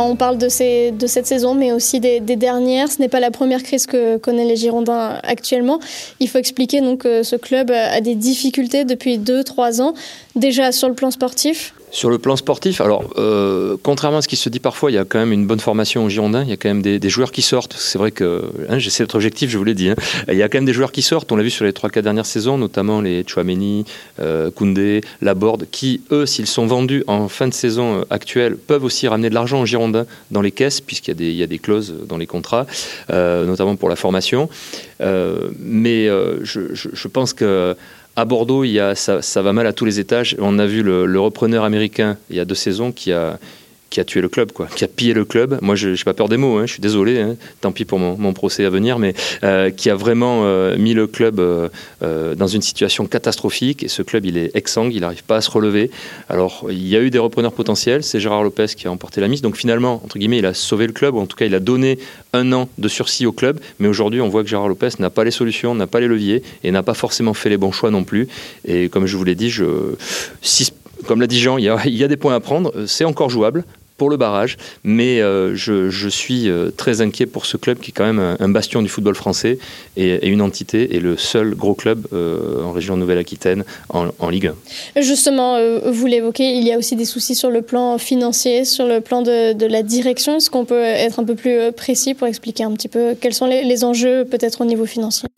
On 0.00 0.14
parle 0.14 0.38
de, 0.38 0.48
ces, 0.48 0.92
de 0.92 1.06
cette 1.08 1.26
saison, 1.26 1.54
mais 1.54 1.72
aussi 1.72 1.98
des, 1.98 2.20
dernières. 2.20 2.90
Ce 2.90 3.00
n'est 3.00 3.08
pas 3.08 3.18
la 3.18 3.32
première 3.32 3.62
crise 3.62 3.86
que 3.86 4.16
connaissent 4.16 4.48
les 4.48 4.56
Girondins 4.56 5.18
actuellement. 5.24 5.80
Il 6.20 6.28
faut 6.28 6.38
expliquer 6.38 6.80
donc 6.80 7.00
que 7.00 7.24
ce 7.24 7.34
club 7.34 7.70
a 7.70 8.00
des 8.00 8.14
difficultés 8.14 8.84
depuis 8.84 9.18
2-3 9.18 9.82
ans, 9.82 9.94
déjà 10.36 10.70
sur 10.70 10.88
le 10.88 10.94
plan 10.94 11.10
sportif, 11.10 11.74
sur 11.90 12.10
le 12.10 12.18
plan 12.18 12.36
sportif, 12.36 12.80
alors 12.80 13.04
euh, 13.16 13.76
contrairement 13.82 14.18
à 14.18 14.22
ce 14.22 14.28
qui 14.28 14.36
se 14.36 14.48
dit 14.48 14.60
parfois, 14.60 14.90
il 14.90 14.94
y 14.94 14.98
a 14.98 15.04
quand 15.04 15.18
même 15.18 15.32
une 15.32 15.46
bonne 15.46 15.60
formation 15.60 16.04
au 16.04 16.08
Girondin. 16.08 16.42
Il 16.42 16.50
y 16.50 16.52
a 16.52 16.56
quand 16.56 16.68
même 16.68 16.82
des, 16.82 17.08
joueurs 17.08 17.32
qui 17.32 17.42
sortent. 17.42 17.74
C'est 17.78 17.98
vrai 17.98 18.10
que 18.10 18.44
hein, 18.68 18.78
j'essaie 18.78 19.02
d'être 19.02 19.14
objectif, 19.14 19.50
je 19.50 19.58
vous 19.58 19.64
l'ai 19.64 19.74
dit. 19.74 19.90
Hein. 19.90 19.96
Il 20.28 20.36
y 20.36 20.42
a 20.42 20.48
quand 20.48 20.58
même 20.58 20.66
des 20.66 20.72
joueurs 20.72 20.92
qui 20.92 21.02
sortent. 21.02 21.30
On 21.32 21.36
l'a 21.36 21.42
vu 21.42 21.50
sur 21.50 21.64
les 21.64 21.72
3-4 21.72 22.00
dernières 22.00 22.26
saisons, 22.26 22.58
notamment 22.58 23.00
les 23.00 23.24
Chouameni, 23.26 23.84
euh, 24.20 24.50
Koundé, 24.50 25.00
Laborde, 25.22 25.66
qui, 25.70 26.02
eux, 26.12 26.26
s'ils 26.26 26.46
sont 26.46 26.66
vendus 26.66 27.04
en 27.06 27.28
fin 27.28 27.48
de 27.48 27.54
saison 27.54 28.00
euh, 28.00 28.04
actuelle, 28.10 28.56
peuvent 28.56 28.84
aussi 28.84 29.08
ramener 29.08 29.30
de 29.30 29.34
l'argent 29.34 29.60
au 29.60 29.66
Girondin 29.66 30.06
dans 30.30 30.42
les 30.42 30.52
caisses, 30.52 30.80
puisqu'il 30.80 31.20
y, 31.22 31.42
a 31.42 31.46
des 31.46 31.58
clauses 31.58 31.94
dans 32.06 32.16
les 32.16 32.26
contrats, 32.26 32.66
notamment 33.08 33.76
pour 33.76 33.88
la 33.88 33.96
formation. 33.96 34.48
mais 35.00 36.08
je, 36.42 37.08
pense 37.08 37.32
que 37.32 37.76
à 38.18 38.24
Bordeaux, 38.24 38.64
il 38.64 38.72
y 38.72 38.80
a, 38.80 38.96
ça, 38.96 39.42
va 39.42 39.52
mal 39.52 39.68
à 39.68 39.72
tous 39.72 39.84
les 39.84 40.00
étages. 40.00 40.34
On 40.40 40.58
a 40.58 40.66
vu 40.66 40.82
le 40.82 41.20
repreneur 41.20 41.62
américain 41.62 42.16
il 42.30 42.36
y 42.36 42.40
a 42.40 42.44
deux 42.44 42.56
saisons 42.56 42.90
qui 42.90 43.12
a, 43.12 43.38
qui 43.90 44.00
a 44.00 44.04
tué 44.04 44.20
le 44.20 44.28
club, 44.28 44.52
quoi, 44.52 44.66
qui 44.74 44.84
a 44.84 44.88
pillé 44.88 45.14
le 45.14 45.24
club. 45.24 45.58
Moi, 45.62 45.74
je 45.74 45.88
n'ai 45.88 45.96
pas 46.04 46.14
peur 46.14 46.28
des 46.28 46.36
mots, 46.36 46.58
hein, 46.58 46.66
je 46.66 46.72
suis 46.72 46.80
désolé, 46.80 47.20
hein, 47.20 47.36
tant 47.60 47.72
pis 47.72 47.84
pour 47.84 47.98
mon, 47.98 48.32
procès 48.32 48.64
à 48.64 48.70
venir, 48.70 48.98
mais 48.98 49.14
euh, 49.42 49.70
qui 49.70 49.90
a 49.90 49.96
vraiment 49.96 50.42
euh, 50.44 50.76
mis 50.76 50.94
le 50.94 51.06
club 51.06 51.40
euh, 51.40 52.34
dans 52.34 52.46
une 52.46 52.62
situation 52.62 53.06
catastrophique. 53.06 53.82
Et 53.82 53.88
ce 53.88 54.02
club, 54.02 54.26
il 54.26 54.36
est 54.36 54.54
exsangue, 54.54 54.94
il 54.94 55.00
n'arrive 55.00 55.24
pas 55.24 55.36
à 55.36 55.40
se 55.40 55.50
relever. 55.50 55.90
Alors, 56.28 56.66
il 56.68 56.86
y 56.86 56.96
a 56.96 57.00
eu 57.00 57.10
des 57.10 57.18
repreneurs 57.18 57.52
potentiels, 57.52 58.04
c'est 58.04 58.20
Gérard 58.20 58.42
Lopez 58.42 58.66
qui 58.76 58.86
a 58.86 58.90
emporté 58.90 59.20
la 59.20 59.28
mise. 59.28 59.40
Donc, 59.40 59.56
finalement, 59.56 60.02
entre 60.04 60.18
guillemets, 60.18 60.38
il 60.38 60.46
a 60.46 60.54
sauvé 60.54 60.86
le 60.86 60.92
club, 60.92 61.14
ou 61.14 61.20
en 61.20 61.26
tout 61.26 61.36
cas, 61.36 61.46
il 61.46 61.54
a 61.54 61.60
donné 61.60 61.98
un 62.34 62.52
an 62.52 62.68
de 62.76 62.88
sursis 62.88 63.26
au 63.26 63.32
club. 63.32 63.58
Mais 63.78 63.88
aujourd'hui, 63.88 64.20
on 64.20 64.28
voit 64.28 64.42
que 64.42 64.48
Gérard 64.48 64.68
Lopez 64.68 64.90
n'a 64.98 65.10
pas 65.10 65.24
les 65.24 65.30
solutions, 65.30 65.74
n'a 65.74 65.86
pas 65.86 66.00
les 66.00 66.08
leviers 66.08 66.42
et 66.62 66.70
n'a 66.70 66.82
pas 66.82 66.94
forcément 66.94 67.34
fait 67.34 67.48
les 67.48 67.56
bons 67.56 67.72
choix 67.72 67.90
non 67.90 68.04
plus. 68.04 68.28
Et 68.66 68.88
comme 68.88 69.06
je 69.06 69.16
vous 69.16 69.24
l'ai 69.24 69.34
dit, 69.34 69.52
comme 71.06 71.20
l'a 71.20 71.26
dit 71.26 71.40
Jean, 71.40 71.58
il 71.58 71.64
y 71.96 72.04
a 72.04 72.08
des 72.08 72.16
points 72.16 72.34
à 72.34 72.40
prendre. 72.40 72.86
C'est 72.86 73.04
encore 73.04 73.30
jouable 73.30 73.64
pour 73.98 74.08
le 74.08 74.16
barrage, 74.16 74.56
mais 74.84 75.20
euh, 75.20 75.54
je, 75.54 76.08
suis 76.08 76.48
euh, 76.48 76.70
très 76.74 77.02
inquiet 77.02 77.26
pour 77.26 77.44
ce 77.44 77.56
club 77.56 77.78
qui 77.78 77.90
est 77.90 77.92
quand 77.92 78.06
même 78.06 78.36
un, 78.38 78.48
bastion 78.48 78.80
du 78.80 78.88
football 78.88 79.14
français 79.14 79.58
et, 79.96 80.26
une 80.28 80.40
entité 80.40 80.94
et 80.94 81.00
le 81.00 81.16
seul 81.18 81.54
gros 81.54 81.74
club 81.74 82.06
euh, 82.12 82.62
en 82.62 82.72
région 82.72 82.96
Nouvelle-Aquitaine 82.96 83.64
en, 83.90 84.30
Ligue 84.30 84.52
1. 84.94 85.02
Justement, 85.02 85.58
vous 85.90 86.06
l'évoquez, 86.06 86.54
il 86.56 86.66
y 86.66 86.72
a 86.72 86.78
aussi 86.78 86.96
des 86.96 87.04
soucis 87.04 87.34
sur 87.34 87.50
le 87.50 87.62
plan 87.62 87.98
financier, 87.98 88.64
sur 88.64 88.86
le 88.86 89.00
plan 89.00 89.22
de, 89.22 89.66
la 89.66 89.82
direction. 89.82 90.36
Est-ce 90.36 90.48
qu'on 90.48 90.64
peut 90.64 90.80
être 90.80 91.18
un 91.18 91.24
peu 91.24 91.34
plus 91.34 91.72
précis 91.72 92.14
pour 92.14 92.28
expliquer 92.28 92.64
un 92.64 92.72
petit 92.72 92.88
peu 92.88 93.14
quels 93.20 93.34
sont 93.34 93.46
les, 93.46 93.84
enjeux 93.84 94.24
peut-être 94.24 94.60
au 94.60 94.64
niveau 94.64 94.86
financier? 94.86 95.28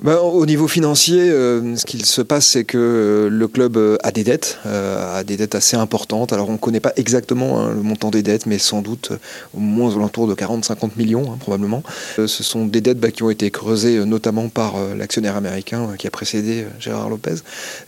Ben, 0.00 0.16
Au 0.16 0.44
niveau 0.46 0.68
financier, 0.68 1.28
ce 1.28 1.84
qu'il 1.86 2.04
se 2.04 2.22
passe, 2.22 2.46
c'est 2.46 2.64
que 2.64 3.28
le 3.30 3.48
club 3.48 3.78
a 4.02 4.10
des 4.10 4.24
dettes, 4.24 4.58
a 4.64 5.24
des 5.24 5.36
dettes 5.36 5.54
assez 5.54 5.76
importantes. 5.76 6.32
Alors 6.32 6.50
on 6.50 6.54
ne 6.54 6.58
connaît 6.58 6.80
pas 6.80 6.92
exactement 6.96 7.60
hein, 7.60 7.70
le 7.74 7.82
montant 7.82 8.09
des 8.10 8.22
dettes, 8.22 8.46
mais 8.46 8.58
sans 8.58 8.82
doute 8.82 9.10
euh, 9.12 9.18
au 9.56 9.60
moins 9.60 9.88
aux 9.88 9.96
alentours 9.96 10.26
de 10.26 10.34
40-50 10.34 10.90
millions, 10.96 11.32
hein, 11.32 11.36
probablement. 11.38 11.82
Euh, 12.18 12.26
ce 12.26 12.42
sont 12.42 12.66
des 12.66 12.80
dettes 12.80 12.98
bah, 12.98 13.10
qui 13.10 13.22
ont 13.22 13.30
été 13.30 13.50
creusées 13.50 13.96
euh, 13.98 14.04
notamment 14.04 14.48
par 14.48 14.74
l'actionnaire 14.96 15.36
américain 15.36 15.90
qui 15.98 16.06
a 16.06 16.10
précédé 16.10 16.66
Gérard 16.78 17.08
Lopez. 17.08 17.36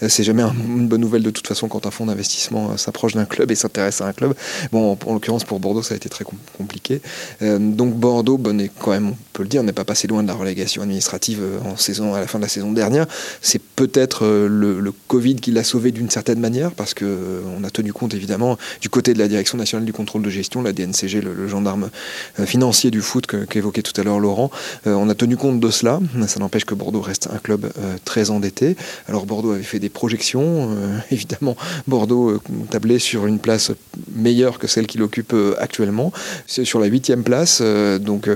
C'est 0.09 0.25
jamais 0.25 0.43
une 0.43 0.89
bonne 0.89 1.01
nouvelle 1.01 1.23
de 1.23 1.31
toute 1.31 1.47
façon 1.47 1.69
quand 1.69 1.87
un 1.87 1.91
fonds 1.91 2.07
d'investissement 2.07 2.77
s'approche 2.77 3.15
d'un 3.15 3.25
club 3.25 3.51
et 3.51 3.55
s'intéresse 3.55 4.01
à 4.01 4.07
un 4.07 4.13
club. 4.13 4.35
Bon, 4.71 4.97
en 5.07 5.13
l'occurrence 5.13 5.45
pour 5.45 5.61
Bordeaux, 5.61 5.83
ça 5.83 5.95
a 5.95 5.97
été 5.97 6.09
très 6.09 6.25
compliqué. 6.57 7.01
Donc 7.41 7.95
Bordeaux, 7.95 8.39
bon, 8.39 8.61
est 8.61 8.71
quand 8.79 8.91
même, 8.93 9.09
on 9.11 9.17
peut 9.33 9.43
le 9.43 9.49
dire, 9.49 9.63
n'est 9.63 9.73
pas 9.73 9.85
passé 9.85 10.07
loin 10.09 10.23
de 10.23 10.29
la 10.29 10.35
relégation 10.35 10.83
administrative 10.83 11.43
en 11.65 11.77
saison, 11.77 12.15
à 12.15 12.21
la 12.21 12.27
fin 12.27 12.39
de 12.39 12.45
la 12.45 12.49
saison 12.49 12.73
dernière. 12.73 13.07
C'est 13.41 13.63
peut-être 13.63 14.27
le, 14.27 14.81
le, 14.81 14.93
Covid 15.09 15.37
qui 15.37 15.51
l'a 15.51 15.65
sauvé 15.65 15.91
d'une 15.91 16.11
certaine 16.11 16.41
manière 16.41 16.73
parce 16.73 16.95
que 16.95 17.43
on 17.59 17.65
a 17.65 17.71
tenu 17.71 17.93
compte 17.93 18.15
évidemment 18.15 18.59
du 18.81 18.89
côté 18.89 19.15
de 19.15 19.19
la 19.19 19.29
direction 19.29 19.59
nationale 19.59 19.85
du 19.85 19.93
contrôle 19.93 20.12
de 20.21 20.31
gestion, 20.31 20.63
la 20.63 20.73
DNCG, 20.73 21.21
le, 21.21 21.49
gendarme 21.49 21.91
euh, 22.39 22.47
financier 22.47 22.91
du 22.91 23.01
foot 23.01 23.27
qu'évoquait 23.27 23.83
tout 23.83 23.99
à 24.01 24.05
l'heure 24.05 24.19
Laurent. 24.19 24.51
Euh, 24.87 24.95
on 24.95 25.09
a 25.09 25.15
tenu 25.15 25.37
compte 25.37 25.61
de 25.61 25.71
cela. 25.71 26.01
Ça 26.27 26.41
n'empêche 26.41 26.65
que 26.65 26.75
Bordeaux 26.75 27.01
reste 27.01 27.29
un 27.33 27.39
club 27.39 27.71
euh, 27.79 27.97
très 28.05 28.31
endetté. 28.31 28.77
Alors 29.09 29.27
Bordeaux 29.27 29.53
avait 29.53 29.63
fait 29.63 29.79
des 29.79 29.89
projections. 29.89 30.77
évidemment, 31.11 31.57
Bordeaux 31.87 32.41
tablait 32.71 32.99
sur 32.99 33.27
une 33.27 33.39
place 33.39 33.73
meilleure 34.15 34.59
que 34.59 34.67
celle 34.67 34.87
qu'il 34.87 35.03
occupe 35.03 35.35
actuellement. 35.59 36.13
C'est 36.47 36.65
sur 36.65 36.81
la 36.81 36.87
huitième 36.87 37.23
place. 37.23 37.63
donc 38.01 38.29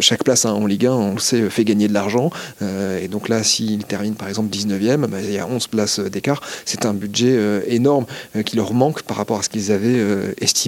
chaque 0.00 0.24
place 0.24 0.44
hein, 0.44 0.52
en 0.52 0.66
Ligue 0.66 0.86
1, 0.86 0.92
on 0.92 1.14
le 1.14 1.20
sait, 1.20 1.48
fait 1.50 1.64
gagner 1.64 1.88
de 1.88 1.94
l'argent. 1.94 2.30
et 2.60 3.08
donc 3.08 3.28
là, 3.28 3.42
s'il 3.42 3.84
termine 3.84 4.14
par 4.14 4.28
exemple 4.28 4.54
19e, 4.54 5.06
bah, 5.06 5.18
il 5.22 5.32
y 5.32 5.38
a 5.38 5.46
11 5.46 5.66
places 5.68 6.00
d'écart. 6.00 6.42
C'est 6.64 6.86
un 6.86 6.94
budget 6.94 7.62
énorme 7.66 8.06
qui 8.44 8.56
leur 8.56 8.74
manque 8.74 9.02
par 9.02 9.16
rapport 9.16 9.38
à 9.38 9.42
ce 9.42 9.48
qu'ils 9.48 9.72
avaient 9.72 10.02
estimé. 10.40 10.67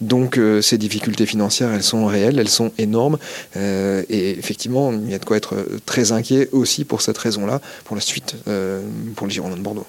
Donc 0.00 0.38
euh, 0.38 0.60
ces 0.60 0.78
difficultés 0.78 1.26
financières, 1.26 1.72
elles 1.72 1.82
sont 1.82 2.06
réelles, 2.06 2.38
elles 2.38 2.48
sont 2.48 2.72
énormes. 2.78 3.18
Euh, 3.56 4.02
et 4.08 4.30
effectivement, 4.38 4.92
il 4.92 5.10
y 5.10 5.14
a 5.14 5.18
de 5.18 5.24
quoi 5.24 5.36
être 5.36 5.56
très 5.86 6.12
inquiet 6.12 6.48
aussi 6.52 6.84
pour 6.84 7.02
cette 7.02 7.18
raison-là, 7.18 7.60
pour 7.84 7.96
la 7.96 8.02
suite, 8.02 8.36
euh, 8.48 8.82
pour 9.16 9.26
le 9.26 9.32
Girondin 9.32 9.56
de 9.56 9.62
Bordeaux. 9.62 9.86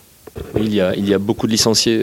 Il 0.55 0.73
y, 0.73 0.79
a, 0.79 0.95
il 0.95 1.07
y 1.07 1.13
a 1.13 1.19
beaucoup 1.19 1.45
de 1.45 1.51
licenciés 1.51 1.99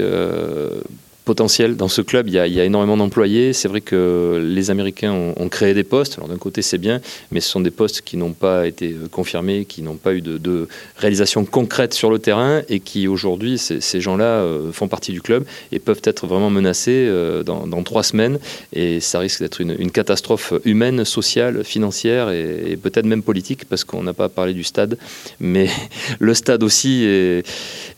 potentiel 1.28 1.76
dans 1.76 1.88
ce 1.88 2.00
club. 2.00 2.26
Il 2.28 2.32
y 2.32 2.38
a, 2.38 2.64
énormément 2.64 2.96
d'employés. 2.96 3.52
C'est 3.52 3.68
vrai 3.68 3.82
que 3.82 4.40
les 4.42 4.70
Américains 4.70 5.12
ont, 5.12 5.48
créé 5.50 5.74
des 5.74 5.84
postes. 5.84 6.14
Alors 6.16 6.26
d'un 6.26 6.38
côté, 6.38 6.62
c'est 6.62 6.78
bien, 6.78 7.02
mais 7.30 7.40
ce 7.40 7.50
sont 7.50 7.60
des 7.60 7.70
postes 7.70 8.00
qui 8.00 8.16
n'ont 8.16 8.32
pas 8.32 8.66
été 8.66 8.92
euh, 8.92 9.08
confirmés, 9.10 9.66
qui 9.66 9.82
n'ont 9.82 9.96
pas 9.96 10.14
eu 10.14 10.22
de, 10.22 10.68
réalisation 10.96 11.44
concrète 11.44 11.92
sur 11.92 12.10
le 12.10 12.18
terrain 12.18 12.62
et 12.70 12.80
qui 12.80 13.08
aujourd'hui, 13.08 13.58
ces, 13.58 14.00
gens-là 14.00 14.24
euh, 14.24 14.72
font 14.72 14.88
partie 14.88 15.12
du 15.12 15.20
club 15.20 15.44
et 15.70 15.78
peuvent 15.78 16.00
être 16.04 16.26
vraiment 16.26 16.48
menacés 16.48 17.04
euh, 17.08 17.42
dans, 17.42 17.82
trois 17.82 18.02
semaines. 18.02 18.38
Et 18.72 19.00
ça 19.00 19.18
risque 19.18 19.40
d'être 19.40 19.60
une, 19.60 19.90
catastrophe 19.90 20.54
humaine, 20.64 21.04
sociale, 21.04 21.62
financière 21.62 22.30
et, 22.30 22.78
peut-être 22.82 23.04
même 23.04 23.22
politique 23.22 23.66
parce 23.66 23.84
qu'on 23.84 24.02
n'a 24.02 24.14
pas 24.14 24.30
parlé 24.30 24.54
du 24.54 24.64
stade. 24.64 24.96
Mais 25.40 25.68
le 26.20 26.32
stade 26.32 26.62
aussi 26.62 27.04
est, 27.04 27.46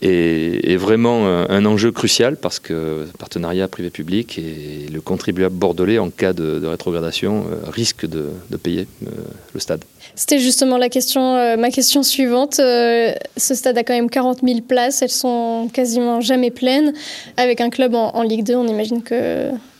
est, 0.03 0.77
vraiment 0.77 1.29
un 1.29 1.65
enjeu 1.65 1.93
crucial 1.93 2.37
parce 2.37 2.59
que 2.59 3.07
partenariat 3.21 3.69
privé-public 3.69 4.39
et 4.39 4.89
le 4.91 5.01
contribuable 5.03 5.55
bordelais, 5.55 5.99
en 5.99 6.09
cas 6.11 6.33
de, 6.33 6.67
rétrogradation, 6.67 7.45
euh, 7.45 7.71
risque 7.71 8.07
de, 8.07 8.31
payer 8.57 8.87
euh, 9.07 9.11
le 9.55 9.61
stade. 9.61 9.85
C'était 10.15 10.39
justement 10.39 10.79
la 10.79 10.89
question, 10.89 11.37
euh, 11.37 11.57
ma 11.57 11.71
question 11.71 12.03
suivante. 12.03 12.55
ce 12.55 13.15
stade 13.37 13.77
a 13.77 13.85
quand 13.85 13.93
même 13.93 14.11
40 14.11 14.41
000 14.43 14.61
places, 14.63 15.03
elles 15.03 15.11
sont 15.11 15.69
quasiment 15.73 16.21
jamais 16.21 16.51
pleines. 16.51 16.95
Avec 17.37 17.61
un 17.61 17.69
club 17.69 17.95
en, 17.95 18.23
Ligue 18.23 18.45
2, 18.45 18.55
on 18.55 18.67
imagine 18.67 19.03
qu'il 19.03 19.17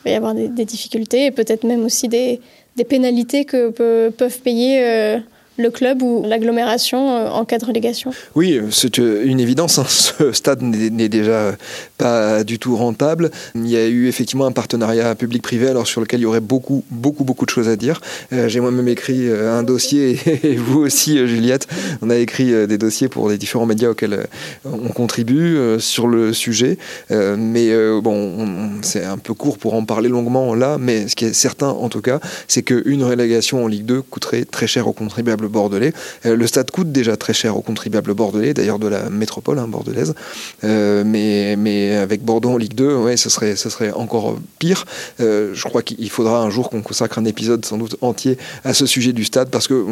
va 0.05 0.11
y 0.11 0.13
avoir 0.13 0.35
des, 0.35 0.65
difficultés 0.65 1.25
et 1.25 1.31
peut-être 1.31 1.63
même 1.63 1.83
aussi 1.83 2.07
des, 2.07 2.39
pénalités 2.87 3.45
que 3.45 3.69
peuvent 4.09 4.39
payer 4.39 5.21
le 5.61 5.69
club 5.69 6.01
ou 6.01 6.23
l'agglomération 6.25 7.15
euh, 7.15 7.29
en 7.29 7.45
cas 7.45 7.57
de 7.57 7.65
relégation 7.65 8.11
Oui, 8.35 8.59
c'est 8.71 8.99
euh, 8.99 9.23
une 9.25 9.39
évidence. 9.39 9.79
Hein. 9.79 9.85
Ce 9.87 10.31
stade 10.31 10.61
n'est 10.61 11.09
déjà 11.09 11.55
pas 11.97 12.43
du 12.43 12.59
tout 12.59 12.75
rentable. 12.75 13.31
Il 13.55 13.67
y 13.67 13.77
a 13.77 13.87
eu 13.87 14.07
effectivement 14.07 14.45
un 14.45 14.51
partenariat 14.51 15.15
public-privé 15.15 15.67
alors 15.67 15.87
sur 15.87 16.01
lequel 16.01 16.19
il 16.19 16.23
y 16.23 16.25
aurait 16.25 16.41
beaucoup, 16.41 16.83
beaucoup, 16.89 17.23
beaucoup 17.23 17.45
de 17.45 17.51
choses 17.51 17.69
à 17.69 17.75
dire. 17.75 18.01
Euh, 18.33 18.47
j'ai 18.47 18.59
moi-même 18.59 18.87
écrit 18.87 19.29
un 19.31 19.63
dossier 19.63 20.19
et 20.43 20.55
vous 20.55 20.79
aussi, 20.79 21.25
Juliette. 21.27 21.67
On 22.01 22.09
a 22.09 22.17
écrit 22.17 22.67
des 22.67 22.77
dossiers 22.77 23.07
pour 23.07 23.29
les 23.29 23.37
différents 23.37 23.65
médias 23.65 23.89
auxquels 23.89 24.25
on 24.65 24.89
contribue 24.89 25.57
sur 25.79 26.07
le 26.07 26.33
sujet. 26.33 26.77
Mais 27.09 27.71
bon, 28.01 28.71
c'est 28.81 29.03
un 29.03 29.17
peu 29.17 29.33
court 29.33 29.57
pour 29.57 29.73
en 29.73 29.85
parler 29.85 30.09
longuement 30.09 30.55
là. 30.55 30.77
Mais 30.79 31.07
ce 31.07 31.15
qui 31.15 31.25
est 31.25 31.33
certain, 31.33 31.69
en 31.69 31.89
tout 31.89 32.01
cas, 32.01 32.19
c'est 32.47 32.63
qu'une 32.63 33.03
relégation 33.03 33.63
en 33.63 33.67
Ligue 33.67 33.85
2 33.85 34.01
coûterait 34.01 34.45
très 34.45 34.67
cher 34.67 34.87
aux 34.87 34.93
contribuables 34.93 35.47
bordelais. 35.51 35.93
Euh, 36.25 36.35
le 36.35 36.47
stade 36.47 36.71
coûte 36.71 36.91
déjà 36.91 37.17
très 37.17 37.33
cher 37.33 37.57
aux 37.57 37.61
contribuables 37.61 38.13
bordelais, 38.13 38.53
d'ailleurs 38.53 38.79
de 38.79 38.87
la 38.87 39.09
métropole 39.09 39.59
hein, 39.59 39.67
bordelaise. 39.67 40.15
Euh, 40.63 41.03
mais, 41.05 41.55
mais 41.57 41.95
avec 41.95 42.23
Bordeaux 42.23 42.51
en 42.51 42.57
Ligue 42.57 42.73
2, 42.73 42.95
ouais, 42.95 43.17
ce, 43.17 43.29
serait, 43.29 43.55
ce 43.55 43.69
serait 43.69 43.91
encore 43.91 44.39
pire. 44.59 44.85
Euh, 45.19 45.51
je 45.53 45.63
crois 45.67 45.83
qu'il 45.83 46.09
faudra 46.09 46.41
un 46.41 46.49
jour 46.49 46.69
qu'on 46.69 46.81
consacre 46.81 47.19
un 47.19 47.25
épisode 47.25 47.65
sans 47.65 47.77
doute 47.77 47.97
entier 48.01 48.37
à 48.63 48.73
ce 48.73 48.85
sujet 48.85 49.13
du 49.13 49.25
stade, 49.25 49.49
parce 49.49 49.67
que, 49.67 49.85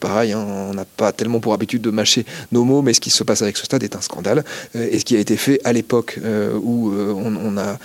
pareil, 0.00 0.32
hein, 0.32 0.44
on 0.46 0.74
n'a 0.74 0.84
pas 0.84 1.12
tellement 1.12 1.40
pour 1.40 1.54
habitude 1.54 1.82
de 1.82 1.90
mâcher 1.90 2.26
nos 2.52 2.64
mots, 2.64 2.82
mais 2.82 2.92
ce 2.92 3.00
qui 3.00 3.10
se 3.10 3.24
passe 3.24 3.42
avec 3.42 3.56
ce 3.56 3.64
stade 3.64 3.82
est 3.82 3.96
un 3.96 4.00
scandale. 4.00 4.44
et 4.74 4.98
ce 4.98 5.04
qui 5.04 5.16
a 5.16 5.20
été 5.20 5.36
fait 5.36 5.60
à 5.64 5.72
l'époque 5.72 6.18
où 6.62 6.92
on, 6.92 7.36
on, 7.36 7.56
a 7.56 7.78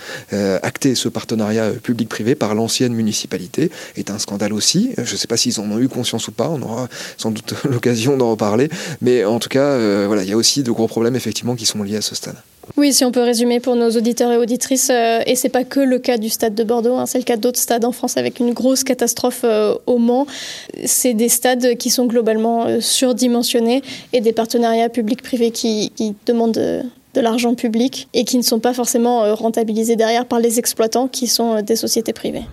acté 0.62 0.94
ce 0.94 1.08
partenariat 1.08 1.70
public-privé 1.70 2.34
par 2.34 2.54
l'ancienne 2.54 2.92
municipalité 2.92 3.70
est 3.96 4.10
un 4.10 4.18
scandale 4.18 4.52
aussi. 4.52 4.92
Je 4.96 5.12
ne 5.12 5.16
sais 5.16 5.26
pas 5.26 5.36
s'ils 5.36 5.60
en 5.60 5.70
ont 5.70 5.78
eu 5.78 5.88
conscience 5.88 6.28
ou 6.28 6.32
pas, 6.32 6.48
on 6.48 6.60
aura 6.62 6.85
sans 7.16 7.30
doute 7.30 7.54
l'occasion 7.64 8.16
d'en 8.16 8.30
reparler. 8.30 8.68
Mais 9.00 9.24
en 9.24 9.38
tout 9.38 9.48
cas, 9.48 9.60
euh, 9.60 10.04
voilà, 10.06 10.22
il 10.22 10.28
y 10.28 10.32
a 10.32 10.36
aussi 10.36 10.62
de 10.62 10.70
gros 10.70 10.88
problèmes 10.88 11.16
effectivement 11.16 11.54
qui 11.54 11.66
sont 11.66 11.82
liés 11.82 11.96
à 11.96 12.02
ce 12.02 12.14
stade. 12.14 12.36
Oui, 12.76 12.92
si 12.92 13.04
on 13.04 13.12
peut 13.12 13.22
résumer 13.22 13.60
pour 13.60 13.76
nos 13.76 13.90
auditeurs 13.90 14.32
et 14.32 14.36
auditrices, 14.36 14.90
euh, 14.90 15.20
et 15.24 15.36
c'est 15.36 15.48
pas 15.48 15.62
que 15.62 15.78
le 15.78 16.00
cas 16.00 16.18
du 16.18 16.28
stade 16.28 16.54
de 16.54 16.64
Bordeaux, 16.64 16.96
hein, 16.96 17.06
c'est 17.06 17.18
le 17.18 17.24
cas 17.24 17.36
d'autres 17.36 17.60
stades 17.60 17.84
en 17.84 17.92
France 17.92 18.16
avec 18.16 18.40
une 18.40 18.52
grosse 18.52 18.82
catastrophe 18.82 19.42
euh, 19.44 19.74
au 19.86 19.98
Mans. 19.98 20.26
C'est 20.84 21.14
des 21.14 21.28
stades 21.28 21.76
qui 21.76 21.90
sont 21.90 22.06
globalement 22.06 22.66
surdimensionnés 22.80 23.82
et 24.12 24.20
des 24.20 24.32
partenariats 24.32 24.88
publics-privés 24.88 25.52
qui, 25.52 25.92
demandent 26.26 26.54
de, 26.54 26.82
de 27.14 27.20
l'argent 27.20 27.54
public 27.54 28.08
et 28.14 28.24
qui 28.24 28.36
ne 28.36 28.42
sont 28.42 28.58
pas 28.58 28.74
forcément 28.74 29.34
rentabilisés 29.34 29.94
derrière 29.94 30.26
par 30.26 30.40
les 30.40 30.58
exploitants 30.58 31.06
qui 31.06 31.28
sont 31.28 31.62
des 31.62 31.76
sociétés 31.76 32.12
privées. 32.12 32.44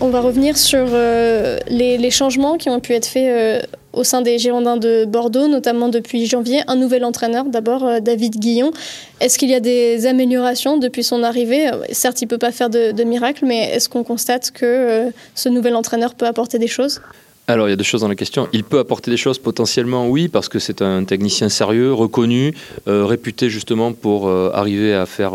On 0.00 0.10
va, 0.10 0.20
revenir 0.20 0.58
sur 0.58 0.86
euh, 0.92 1.58
les, 1.68 2.10
changements 2.10 2.58
qui 2.58 2.68
ont 2.68 2.80
pu 2.80 2.92
être 2.92 3.06
faits 3.06 3.28
euh, 3.28 3.66
au 3.94 4.04
sein 4.04 4.20
des 4.20 4.38
Girondins 4.38 4.76
de 4.76 5.06
Bordeaux, 5.06 5.48
notamment 5.48 5.88
depuis 5.88 6.26
janvier. 6.26 6.60
Un 6.66 6.76
nouvel 6.76 7.02
entraîneur, 7.02 7.46
d'abord 7.46 7.82
euh, 7.82 8.00
David 8.00 8.36
Guillon. 8.36 8.72
Est-ce 9.20 9.38
qu'il 9.38 9.48
y 9.48 9.54
a 9.54 9.60
des 9.60 10.04
améliorations 10.04 10.76
depuis 10.76 11.02
son 11.02 11.22
arrivée? 11.22 11.70
Certes, 11.92 12.20
il 12.20 12.26
ne 12.26 12.28
peut 12.28 12.38
pas 12.38 12.52
faire 12.52 12.68
de, 12.68 13.04
miracle, 13.04 13.46
mais 13.46 13.70
est-ce 13.70 13.88
qu'on 13.88 14.04
constate 14.04 14.50
que 14.50 15.10
ce 15.34 15.48
nouvel 15.48 15.76
entraîneur 15.76 16.14
peut 16.14 16.26
apporter 16.26 16.58
des 16.58 16.68
choses? 16.68 17.00
Alors, 17.46 17.66
il 17.66 17.70
y 17.70 17.74
a 17.74 17.76
deux 17.76 17.84
choses 17.84 18.02
dans 18.02 18.08
la 18.08 18.16
question. 18.16 18.48
Il 18.52 18.64
peut 18.64 18.78
apporter 18.78 19.10
des 19.10 19.16
choses 19.16 19.38
potentiellement, 19.38 20.08
oui, 20.08 20.28
parce 20.28 20.50
que 20.50 20.58
c'est 20.58 20.82
un 20.82 21.04
technicien 21.04 21.48
sérieux, 21.48 21.94
reconnu, 21.94 22.54
réputé 22.86 23.48
justement 23.48 23.92
pour 23.92 24.30
arriver 24.30 24.94
à 24.94 25.04
faire 25.04 25.32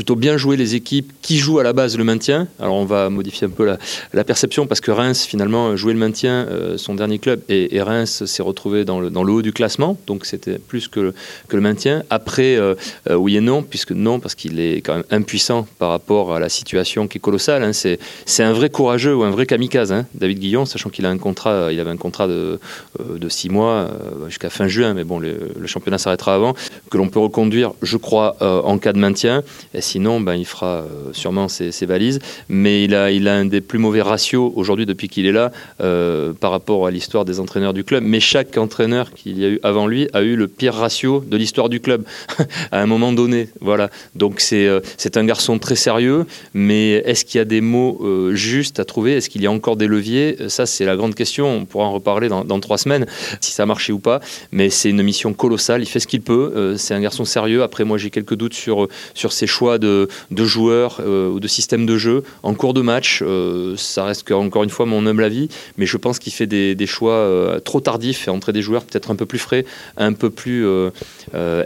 plutôt 0.00 0.16
bien 0.16 0.38
jouer 0.38 0.56
les 0.56 0.76
équipes 0.76 1.12
qui 1.20 1.36
jouent 1.36 1.58
à 1.58 1.62
la 1.62 1.74
base 1.74 1.98
le 1.98 2.04
maintien. 2.04 2.48
Alors 2.58 2.76
on 2.76 2.86
va 2.86 3.10
modifier 3.10 3.46
un 3.46 3.50
peu 3.50 3.66
la, 4.14 4.24
perception 4.24 4.66
parce 4.66 4.80
que 4.80 4.90
Reims 4.90 5.26
finalement 5.26 5.76
jouait 5.76 5.92
le 5.92 5.98
maintien, 5.98 6.46
euh, 6.48 6.78
son 6.78 6.94
dernier 6.94 7.18
club, 7.18 7.42
et, 7.50 7.76
et 7.76 7.82
Reims 7.82 8.24
s'est 8.24 8.42
retrouvé 8.42 8.86
dans 8.86 8.98
le, 8.98 9.10
haut 9.30 9.42
du 9.42 9.52
classement, 9.52 9.98
donc 10.06 10.24
c'était 10.24 10.58
plus 10.58 10.88
que, 10.88 11.12
le 11.52 11.60
maintien. 11.60 12.02
Après, 12.08 12.56
euh, 12.56 12.76
euh, 13.10 13.14
oui 13.14 13.36
et 13.36 13.42
non, 13.42 13.62
puisque 13.62 13.92
non, 13.92 14.20
parce 14.20 14.34
qu'il 14.34 14.58
est 14.58 14.76
quand 14.76 14.94
même 14.94 15.04
impuissant 15.10 15.66
par 15.78 15.90
rapport 15.90 16.34
à 16.34 16.40
la 16.40 16.48
situation 16.48 17.06
qui 17.06 17.18
est 17.18 17.20
colossale. 17.20 17.62
Hein. 17.62 17.72
C'est 17.74 18.42
un 18.42 18.54
vrai 18.54 18.70
courageux 18.70 19.14
ou 19.14 19.24
un 19.24 19.30
vrai 19.30 19.44
kamikaze, 19.44 19.92
hein, 19.92 20.06
David 20.14 20.38
Guillon, 20.38 20.64
sachant 20.64 20.88
qu'il 20.88 21.04
a 21.04 21.10
un 21.10 21.18
contrat, 21.18 21.70
il 21.70 21.78
avait 21.78 21.90
un 21.90 21.98
contrat 21.98 22.26
de, 22.26 22.58
de 22.98 23.28
six 23.28 23.50
mois 23.50 23.90
jusqu'à 24.28 24.48
fin 24.48 24.66
juin, 24.66 24.94
mais 24.94 25.04
bon, 25.04 25.18
le, 25.18 25.50
le 25.58 25.66
championnat 25.66 25.98
s'arrêtera 25.98 26.34
avant, 26.34 26.54
que 26.90 26.96
l'on 26.96 27.10
peut 27.10 27.20
reconduire, 27.20 27.72
je 27.82 27.98
crois, 27.98 28.38
en 28.40 28.78
cas 28.78 28.94
de 28.94 28.98
maintien. 28.98 29.42
Et 29.74 29.89
Sinon, 29.90 30.20
ben, 30.20 30.36
il 30.36 30.44
fera 30.44 30.66
euh, 30.66 31.12
sûrement 31.12 31.48
ses, 31.48 31.72
ses, 31.72 31.84
valises. 31.84 32.20
Mais 32.48 32.84
il 32.84 32.94
a, 32.94 33.06
un 33.34 33.44
des 33.44 33.60
plus 33.60 33.80
mauvais 33.80 34.02
ratios 34.02 34.52
aujourd'hui 34.54 34.86
depuis 34.86 35.08
qu'il 35.08 35.26
est 35.26 35.32
là 35.32 35.50
euh, 35.80 36.32
par 36.32 36.52
rapport 36.52 36.86
à 36.86 36.92
l'histoire 36.92 37.24
des 37.24 37.40
entraîneurs 37.40 37.72
du 37.72 37.82
club. 37.82 38.04
Mais 38.04 38.20
chaque 38.20 38.56
entraîneur 38.56 39.12
qu'il 39.12 39.36
y 39.40 39.44
a 39.44 39.48
eu 39.48 39.58
avant 39.64 39.88
lui 39.88 40.08
a 40.12 40.22
eu 40.22 40.36
le 40.36 40.46
pire 40.46 40.74
ratio 40.74 41.24
de 41.26 41.36
l'histoire 41.36 41.68
du 41.68 41.80
club 41.80 42.04
à 42.70 42.80
un 42.80 42.86
moment 42.86 43.12
donné. 43.12 43.48
Voilà. 43.60 43.90
Donc 44.14 44.38
c'est 44.38 44.68
euh, 44.68 44.78
c'est 44.96 45.16
un 45.16 45.24
garçon 45.24 45.58
très 45.58 45.74
sérieux. 45.74 46.24
Mais 46.54 46.92
est-ce 47.04 47.24
qu'il 47.24 47.38
y 47.38 47.42
a 47.42 47.44
des 47.44 47.60
mots 47.60 48.00
justes 48.32 48.78
à 48.78 48.84
trouver? 48.84 49.14
Est-ce 49.14 49.28
qu'il 49.28 49.42
y 49.42 49.48
a 49.48 49.50
encore 49.50 49.74
des 49.74 49.88
leviers? 49.88 50.36
Ça, 50.46 50.66
c'est 50.66 50.84
la 50.84 50.94
grande 50.94 51.16
question. 51.16 51.48
On 51.48 51.64
pourra 51.64 51.86
en 51.86 51.92
reparler 51.92 52.28
dans, 52.28 52.60
trois 52.60 52.78
semaines 52.78 53.06
si 53.40 53.50
ça 53.50 53.64
a 53.64 53.66
marché 53.66 53.92
ou 53.92 53.98
pas. 53.98 54.20
Mais 54.52 54.70
c'est 54.70 54.90
une 54.90 55.02
mission 55.02 55.32
colossale. 55.32 55.82
Il 55.82 55.86
fait 55.86 55.98
ce 55.98 56.06
qu'il 56.06 56.20
peut. 56.22 56.76
C'est 56.78 56.94
un 56.94 57.00
garçon 57.00 57.24
sérieux. 57.24 57.64
Après, 57.64 57.82
moi, 57.82 57.98
j'ai 57.98 58.10
quelques 58.10 58.36
doutes 58.36 58.54
sur 58.54 58.88
ses 59.32 59.48
choix 59.48 59.79
de, 59.80 60.08
joueurs 60.30 61.00
euh, 61.00 61.30
ou 61.30 61.40
de 61.40 61.48
système 61.48 61.86
de 61.86 61.96
jeu 61.98 62.22
en 62.42 62.54
cours 62.54 62.74
de 62.74 62.80
match. 62.80 63.22
Euh, 63.22 63.74
ça 63.76 64.04
reste 64.04 64.30
encore 64.30 64.64
une 64.64 64.70
fois 64.70 64.86
mon 64.86 65.06
humble 65.06 65.24
avis, 65.24 65.48
mais 65.76 65.86
je 65.86 65.96
pense 65.96 66.18
qu'il 66.18 66.32
fait 66.32 66.46
des, 66.46 66.86
choix 66.86 67.14
euh, 67.14 67.60
trop 67.60 67.80
tardifs 67.80 68.28
et 68.28 68.30
entrer 68.30 68.52
des 68.52 68.62
joueurs 68.62 68.84
peut-être 68.84 69.10
un 69.10 69.16
peu 69.16 69.26
plus 69.26 69.38
frais, 69.38 69.64
un 69.96 70.12
peu 70.12 70.30
plus 70.30 70.66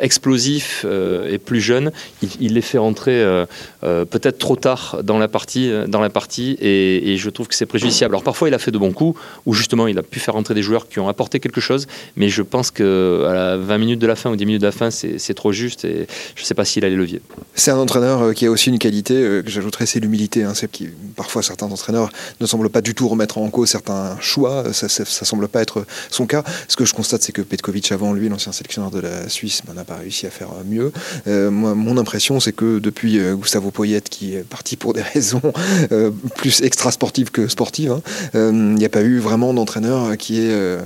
explosifs 0.01 0.85
et 1.31 1.39
plus 1.39 1.61
jeunes. 1.61 1.93
Il, 2.41 2.55
les 2.55 2.61
fait 2.61 2.79
rentrer 2.79 3.25
peut-être 3.83 4.39
trop 4.39 4.57
tard 4.57 4.99
dans 5.03 5.19
la 5.19 5.29
partie, 5.29 5.71
dans 5.89 6.01
la 6.01 6.11
partie 6.11 6.57
et, 6.61 7.17
je 7.17 7.31
trouve 7.31 7.49
que 7.49 7.55
c'est 7.55 7.67
préjudiciable. 7.67 8.15
Alors 8.15 8.23
parfois 8.23 8.49
il 8.49 8.55
a 8.55 8.59
fait 8.59 8.71
de 8.71 8.79
bons 8.79 8.93
coups 8.93 9.19
où 9.47 9.55
justement 9.55 9.87
il 9.87 9.99
a 9.99 10.03
pu 10.03 10.21
faire 10.21 10.35
rentrer 10.35 10.55
des 10.55 10.63
joueurs 10.63 10.89
qui 10.89 10.99
ont 10.99 11.09
apporté 11.09 11.41
quelque 11.41 11.61
chose, 11.61 11.87
mais 12.17 12.29
je 12.29 12.43
pense 12.43 12.71
que 12.71 13.25
à 13.29 13.33
la 13.33 13.57
20 13.57 13.79
minutes 13.79 14.01
de 14.01 14.07
la 14.07 14.17
fin 14.17 14.31
ou 14.31 14.37
10 14.37 14.47
minutes 14.47 14.61
de 14.63 14.67
la 14.67 14.73
fin, 14.73 14.91
c'est 14.91 15.35
trop 15.35 15.53
juste 15.53 15.85
et 15.85 16.07
je 16.35 16.43
ne 16.43 16.47
sais 16.47 16.55
pas 16.55 16.65
s'il 16.65 16.85
a 16.85 16.89
les 16.89 16.97
leviers. 16.97 17.21
C'est 17.55 17.71
un 17.71 17.79
entraîneur 17.95 18.35
qui 18.35 18.47
a 18.47 18.51
aussi 18.51 18.71
une 18.71 18.79
qualité 18.79 19.15
euh, 19.15 19.43
que 19.43 19.51
j'ajouterais, 19.51 19.87
c'est 19.87 20.01
l'humilité. 20.01 20.43
Hein, 20.43 20.53
c'est 20.55 20.71
qui 20.71 20.89
parfois 21.15 21.43
certains 21.43 21.71
entraîneurs 21.71 22.11
ne 22.41 22.47
semblent 22.47 22.69
pas 22.69 22.81
du 22.81 22.95
tout 22.95 23.07
remettre 23.07 23.39
en 23.39 23.49
cause 23.51 23.69
certains 23.69 24.17
choix. 24.21 24.65
Ça, 24.73 24.89
ça, 24.89 25.05
semble 25.05 25.47
pas 25.47 25.63
être 25.63 25.87
son 26.11 26.27
cas. 26.27 26.43
Ce 26.67 26.77
que 26.77 26.85
je 26.85 26.93
constate, 26.93 27.23
c'est 27.23 27.33
que 27.33 27.43
Petkovic 27.43 27.93
avant 27.93 28.13
lui, 28.13 28.29
l'ancien 28.29 28.51
sélectionneur 28.51 28.91
de 28.91 28.99
la 28.99 29.29
Suisse, 29.29 29.63
ben, 29.67 29.75
n'a 29.75 29.85
pas 29.85 29.97
réussi 29.97 30.27
à 30.27 30.31
faire 30.31 30.49
mieux. 30.69 30.93
Euh, 31.29 31.51
moi, 31.51 31.75
mon 31.75 31.97
impression, 31.97 32.41
c'est 32.41 32.53
que 32.53 32.81
depuis 32.81 33.21
euh, 33.21 33.37
Gustavo 33.37 33.71
Poyet, 33.71 34.01
qui 34.01 34.35
est 34.35 34.45
parti 34.45 34.77
pour 34.77 34.93
des 34.93 35.03
raisons 35.15 35.53
euh, 35.93 36.11
plus 36.37 36.63
extra 36.63 36.91
sportives 36.91 37.31
que 37.31 37.47
sportives, 37.47 37.93
hein, 37.93 38.03
il 38.35 38.75
n'y 38.75 38.85
a 38.85 38.89
pas 38.89 39.03
eu 39.03 39.19
vraiment 39.19 39.55
d'entraîneur 39.55 40.17
qui 40.17 40.41
est 40.41 40.79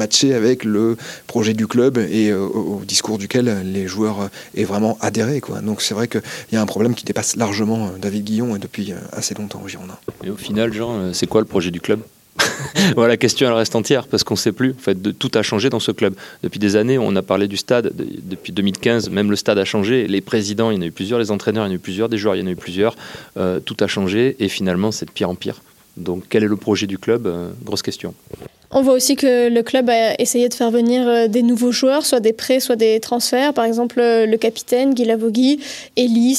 matché 0.00 0.34
avec 0.34 0.64
le 0.64 0.96
projet 1.26 1.54
du 1.54 1.66
club 1.66 1.98
et 1.98 2.32
au, 2.32 2.80
au, 2.80 2.82
discours 2.84 3.18
duquel 3.18 3.46
les 3.64 3.86
joueurs 3.86 4.30
aient 4.56 4.64
vraiment 4.64 4.96
adhéré. 5.00 5.40
Quoi. 5.40 5.60
Donc 5.60 5.82
c'est 5.82 5.94
vrai 5.94 6.08
qu'il 6.08 6.22
y 6.52 6.56
a 6.56 6.62
un 6.62 6.66
problème 6.66 6.94
qui 6.94 7.04
dépasse 7.04 7.36
largement 7.36 7.90
David 8.00 8.24
Guillon 8.24 8.56
et 8.56 8.58
depuis 8.58 8.94
assez 9.12 9.34
longtemps 9.34 9.62
au 9.64 9.68
Girondin. 9.68 9.98
Et 10.24 10.30
au 10.30 10.36
final, 10.36 10.72
Jean, 10.72 11.12
c'est 11.12 11.26
quoi 11.26 11.40
le 11.40 11.46
projet 11.46 11.70
du 11.70 11.80
club? 11.80 12.00
Voilà, 12.94 13.14
la 13.14 13.16
question 13.16 13.46
elle 13.46 13.54
reste 13.54 13.74
entière 13.74 14.06
parce 14.06 14.24
qu'on 14.24 14.34
ne 14.34 14.38
sait 14.38 14.52
plus. 14.52 14.70
En 14.72 14.82
fait, 14.82 15.18
tout 15.18 15.30
a 15.34 15.42
changé 15.42 15.70
dans 15.70 15.80
ce 15.80 15.92
club. 15.92 16.14
Depuis 16.42 16.58
des 16.58 16.76
années, 16.76 16.98
on 16.98 17.14
a 17.16 17.22
parlé 17.22 17.48
du 17.48 17.56
stade. 17.56 17.92
De, 17.94 18.06
depuis 18.22 18.52
2015, 18.52 19.10
même 19.10 19.30
le 19.30 19.36
stade 19.36 19.58
a 19.58 19.64
changé. 19.64 20.06
Les 20.06 20.20
présidents, 20.20 20.70
il 20.70 20.76
y 20.76 20.78
en 20.78 20.82
a 20.82 20.86
eu 20.86 20.92
plusieurs. 20.92 21.18
Les 21.18 21.30
entraîneurs, 21.30 21.66
il 21.66 21.68
y 21.68 21.70
en 21.70 21.72
a 21.72 21.76
eu 21.76 21.80
plusieurs. 21.80 22.08
Des 22.08 22.18
joueurs, 22.18 22.36
il 22.36 22.40
y 22.40 22.42
en 22.42 22.46
a 22.46 22.50
eu 22.50 22.56
plusieurs. 22.56 22.96
Euh, 23.36 23.60
tout 23.60 23.76
a 23.80 23.86
changé 23.86 24.36
et 24.38 24.48
finalement, 24.48 24.92
c'est 24.92 25.06
de 25.06 25.10
pire 25.10 25.30
en 25.30 25.34
pire. 25.34 25.62
Donc, 25.96 26.24
quel 26.28 26.44
est 26.44 26.48
le 26.48 26.56
projet 26.56 26.86
du 26.86 26.98
club 26.98 27.26
euh, 27.26 27.50
Grosse 27.64 27.82
question. 27.82 28.14
On 28.72 28.82
voit 28.82 28.94
aussi 28.94 29.16
que 29.16 29.48
le 29.48 29.62
club 29.62 29.90
a 29.90 30.14
essayé 30.20 30.48
de 30.48 30.54
faire 30.54 30.70
venir 30.70 31.06
euh, 31.06 31.26
des 31.26 31.42
nouveaux 31.42 31.72
joueurs, 31.72 32.06
soit 32.06 32.20
des 32.20 32.32
prêts, 32.32 32.60
soit 32.60 32.76
des 32.76 33.00
transferts. 33.00 33.52
Par 33.52 33.64
exemple, 33.64 33.98
euh, 33.98 34.26
le 34.26 34.36
capitaine 34.36 34.94
Guy 34.94 35.04
Lavogui, 35.04 35.60
Eli. 35.96 36.36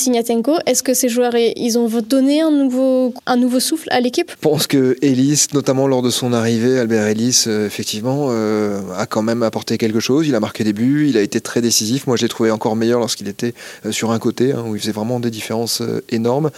Est-ce 0.66 0.84
que 0.84 0.94
ces 0.94 1.10
joueurs, 1.10 1.36
ils 1.36 1.78
ont 1.78 1.88
donné 2.02 2.42
un 2.42 2.52
nouveau, 2.52 3.14
souffle 3.60 3.88
à 3.92 4.00
l'équipe? 4.00 4.32
Je 4.32 4.42
pense 4.42 4.68
que 4.68 4.98
Ellis, 5.02 5.48
notamment 5.54 5.88
lors 5.88 6.02
de 6.02 6.10
son 6.10 6.34
arrivée, 6.34 6.80
Albert 6.80 7.08
Ellis, 7.08 7.44
euh, 7.48 7.66
effectivement, 7.66 8.28
euh, 8.30 8.80
a 8.98 9.06
quand 9.06 9.22
même 9.22 9.44
apporté 9.44 9.78
quelque 9.78 10.00
chose. 10.00 10.28
Il 10.28 10.36
a 10.36 10.40
marqué 10.40 10.64
des 10.64 10.74
buts, 10.74 11.08
il 11.10 11.18
a 11.18 11.22
été 11.22 11.42
très 11.42 11.62
décisif. 11.62 12.08
Moi, 12.08 12.18
je 12.18 12.24
l'ai 12.24 12.30
trouvé 12.30 12.52
encore 12.52 12.76
meilleur 12.76 13.00
lorsqu'il 13.00 13.28
était 13.28 13.54
euh, 13.86 13.92
sur 13.92 14.12
un 14.12 14.20
côté, 14.20 14.54
hein, 14.54 14.64
où 14.68 14.76
il 14.76 14.82
faisait 14.82 14.92
vraiment 14.92 15.20
des 15.20 15.32
différences 15.32 15.82
euh, 15.82 16.04
énormes. 16.10 16.52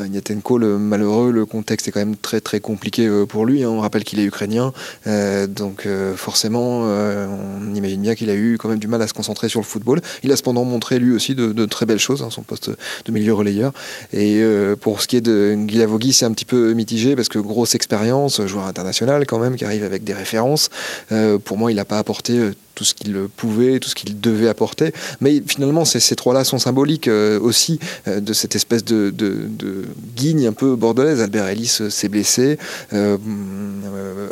Signatenko, 0.00 0.58
le 0.58 0.78
malheureux, 0.78 1.30
le 1.30 1.46
contexte 1.46 1.88
est 1.88 1.92
quand 1.92 2.00
même 2.00 2.16
très 2.16 2.40
très 2.40 2.60
compliqué 2.60 3.08
pour 3.28 3.46
lui. 3.46 3.62
Hein. 3.62 3.70
On 3.70 3.80
rappelle 3.80 4.04
qu'il 4.04 4.18
est 4.18 4.24
ukrainien. 4.24 4.72
Euh, 5.06 5.46
donc 5.46 5.86
euh, 5.86 6.16
forcément, 6.16 6.82
euh, 6.84 7.26
on 7.26 7.74
imagine 7.74 8.00
bien 8.00 8.14
qu'il 8.14 8.30
a 8.30 8.34
eu 8.34 8.56
quand 8.58 8.68
même 8.68 8.78
du 8.78 8.88
mal 8.88 9.02
à 9.02 9.06
se 9.06 9.12
concentrer 9.12 9.48
sur 9.48 9.60
le 9.60 9.64
football. 9.66 10.00
Il 10.22 10.32
a 10.32 10.36
cependant 10.36 10.64
montré 10.64 10.98
lui 10.98 11.14
aussi 11.14 11.34
de, 11.34 11.64
très 11.66 11.86
belles 11.86 11.98
choses, 11.98 12.22
hein, 12.22 12.28
son 12.30 12.42
poste 12.42 12.70
de 12.70 13.12
milieu 13.12 13.34
relayeur. 13.34 13.72
Et 14.12 14.42
pour 14.80 15.00
ce 15.00 15.08
qui 15.08 15.16
est 15.16 15.20
de 15.20 15.54
Guilavogui, 15.56 16.12
c'est 16.12 16.24
un 16.24 16.32
petit 16.32 16.44
peu 16.44 16.72
mitigé 16.72 17.16
parce 17.16 17.28
que 17.28 17.38
grosse 17.38 17.74
expérience, 17.74 18.44
joueur 18.46 18.66
international 18.66 19.26
quand 19.26 19.38
même, 19.38 19.56
qui 19.56 19.64
arrive 19.64 19.84
avec 19.84 20.04
des 20.04 20.14
références. 20.14 20.70
Pour 21.44 21.56
moi, 21.56 21.72
il 21.72 21.76
n'a 21.76 21.84
pas 21.84 21.98
apporté 21.98 22.50
tout 22.74 22.84
ce 22.84 22.94
qu'il 22.94 23.14
pouvait, 23.36 23.78
tout 23.78 23.88
ce 23.88 23.94
qu'il 23.94 24.20
devait 24.20 24.48
apporter. 24.48 24.92
Mais 25.20 25.42
finalement, 25.46 25.84
ces, 25.84 26.16
trois-là 26.16 26.44
sont 26.44 26.58
symboliques 26.58 27.08
euh, 27.08 27.40
aussi 27.40 27.78
euh, 28.08 28.20
de 28.20 28.32
cette 28.32 28.56
espèce 28.56 28.84
de, 28.84 29.10
de, 29.10 29.84
guigne 30.16 30.46
un 30.46 30.52
peu 30.52 30.76
bordelaise. 30.76 31.20
Albert 31.20 31.48
Ellis 31.48 31.78
euh, 31.80 31.90
s'est 31.90 32.08
blessé 32.08 32.58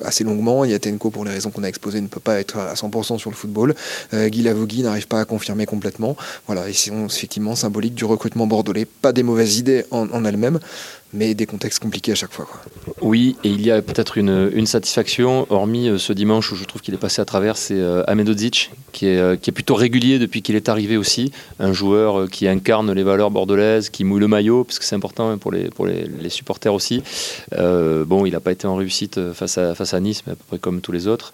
assez 0.05 0.25
longuement. 0.25 0.65
Yatenko, 0.65 1.11
pour 1.11 1.25
les 1.25 1.31
raisons 1.31 1.51
qu'on 1.51 1.63
a 1.63 1.69
exposées, 1.69 2.01
ne 2.01 2.09
peut 2.09 2.21
pas 2.21 2.41
être 2.41 2.59
à 2.59 2.75
100% 2.75 3.19
sur 3.19 3.31
le 3.31 3.37
football. 3.37 3.75
Guy 4.13 4.43
Lavogui 4.43 4.83
n'arrive 4.83 5.07
pas 5.07 5.21
à 5.21 5.25
confirmer 5.25 5.67
complètement. 5.67 6.17
Voilà, 6.47 6.69
et 6.69 6.73
c'est 6.73 6.93
effectivement 6.93 7.55
symbolique 7.55 7.95
du 7.95 8.05
recrutement 8.05 8.47
bordelais. 8.47 8.85
Pas 8.85 9.13
des 9.13 9.23
mauvaises 9.23 9.59
idées 9.59 9.85
en, 9.91 10.09
en 10.11 10.25
elles-mêmes, 10.25 10.59
mais 11.13 11.35
des 11.35 11.47
contextes 11.47 11.79
compliqués 11.81 12.13
à 12.13 12.15
chaque 12.15 12.33
fois. 12.33 12.49
Oui, 13.01 13.37
et 13.45 13.49
il 13.49 13.61
y 13.63 13.71
a 13.71 13.83
peut-être 13.83 14.17
une, 14.19 14.67
satisfaction, 14.67 15.47
hormis 15.51 15.89
euh, 15.89 15.99
ce 15.99 16.13
dimanche 16.13 16.53
où 16.53 16.57
je 16.57 16.65
trouve 16.65 16.81
qu'il 16.81 16.95
est 16.95 16.99
passé 16.99 17.21
à 17.21 17.25
travers, 17.25 17.57
c'est 17.57 17.79
euh, 17.79 18.03
Amedodzic, 18.07 18.71
qui 18.93 19.07
est, 19.07 19.19
euh, 19.19 19.37
qui 19.37 19.51
est 19.51 19.53
plutôt 19.53 19.75
régulier 19.75 20.19
depuis 20.19 20.43
qu'il 20.43 20.57
est 20.57 20.69
arrivé 20.69 20.97
aussi, 20.97 21.33
un 21.59 21.73
joueur 21.73 22.21
euh, 22.21 22.27
qui 22.27 22.49
incarne 22.49 22.93
les 22.93 23.03
valeurs 23.03 23.31
bordelaises, 23.31 23.91
qui 23.91 24.05
mouille 24.05 24.21
le 24.21 24.29
maillot, 24.29 24.65
parce 24.65 24.79
que 24.79 24.85
c'est 24.85 24.97
important 24.97 25.37
pour 25.39 25.53
les, 25.53 25.69
pour 25.69 25.87
les, 25.87 26.09
supporters 26.29 26.73
aussi. 26.73 27.03
Bon, 27.51 28.25
il 28.25 28.33
n'a 28.33 28.41
pas 28.41 28.53
été 28.53 28.67
en 28.67 28.77
réussite 28.77 29.21
face 29.35 29.59
à 29.59 30.01
Nice, 30.01 30.23
mais 30.27 30.33
à 30.33 30.37
peu 30.37 30.45
près 30.49 30.59
comme 30.59 30.81
tous 30.81 30.93
les 30.93 31.09
autres. 31.09 31.33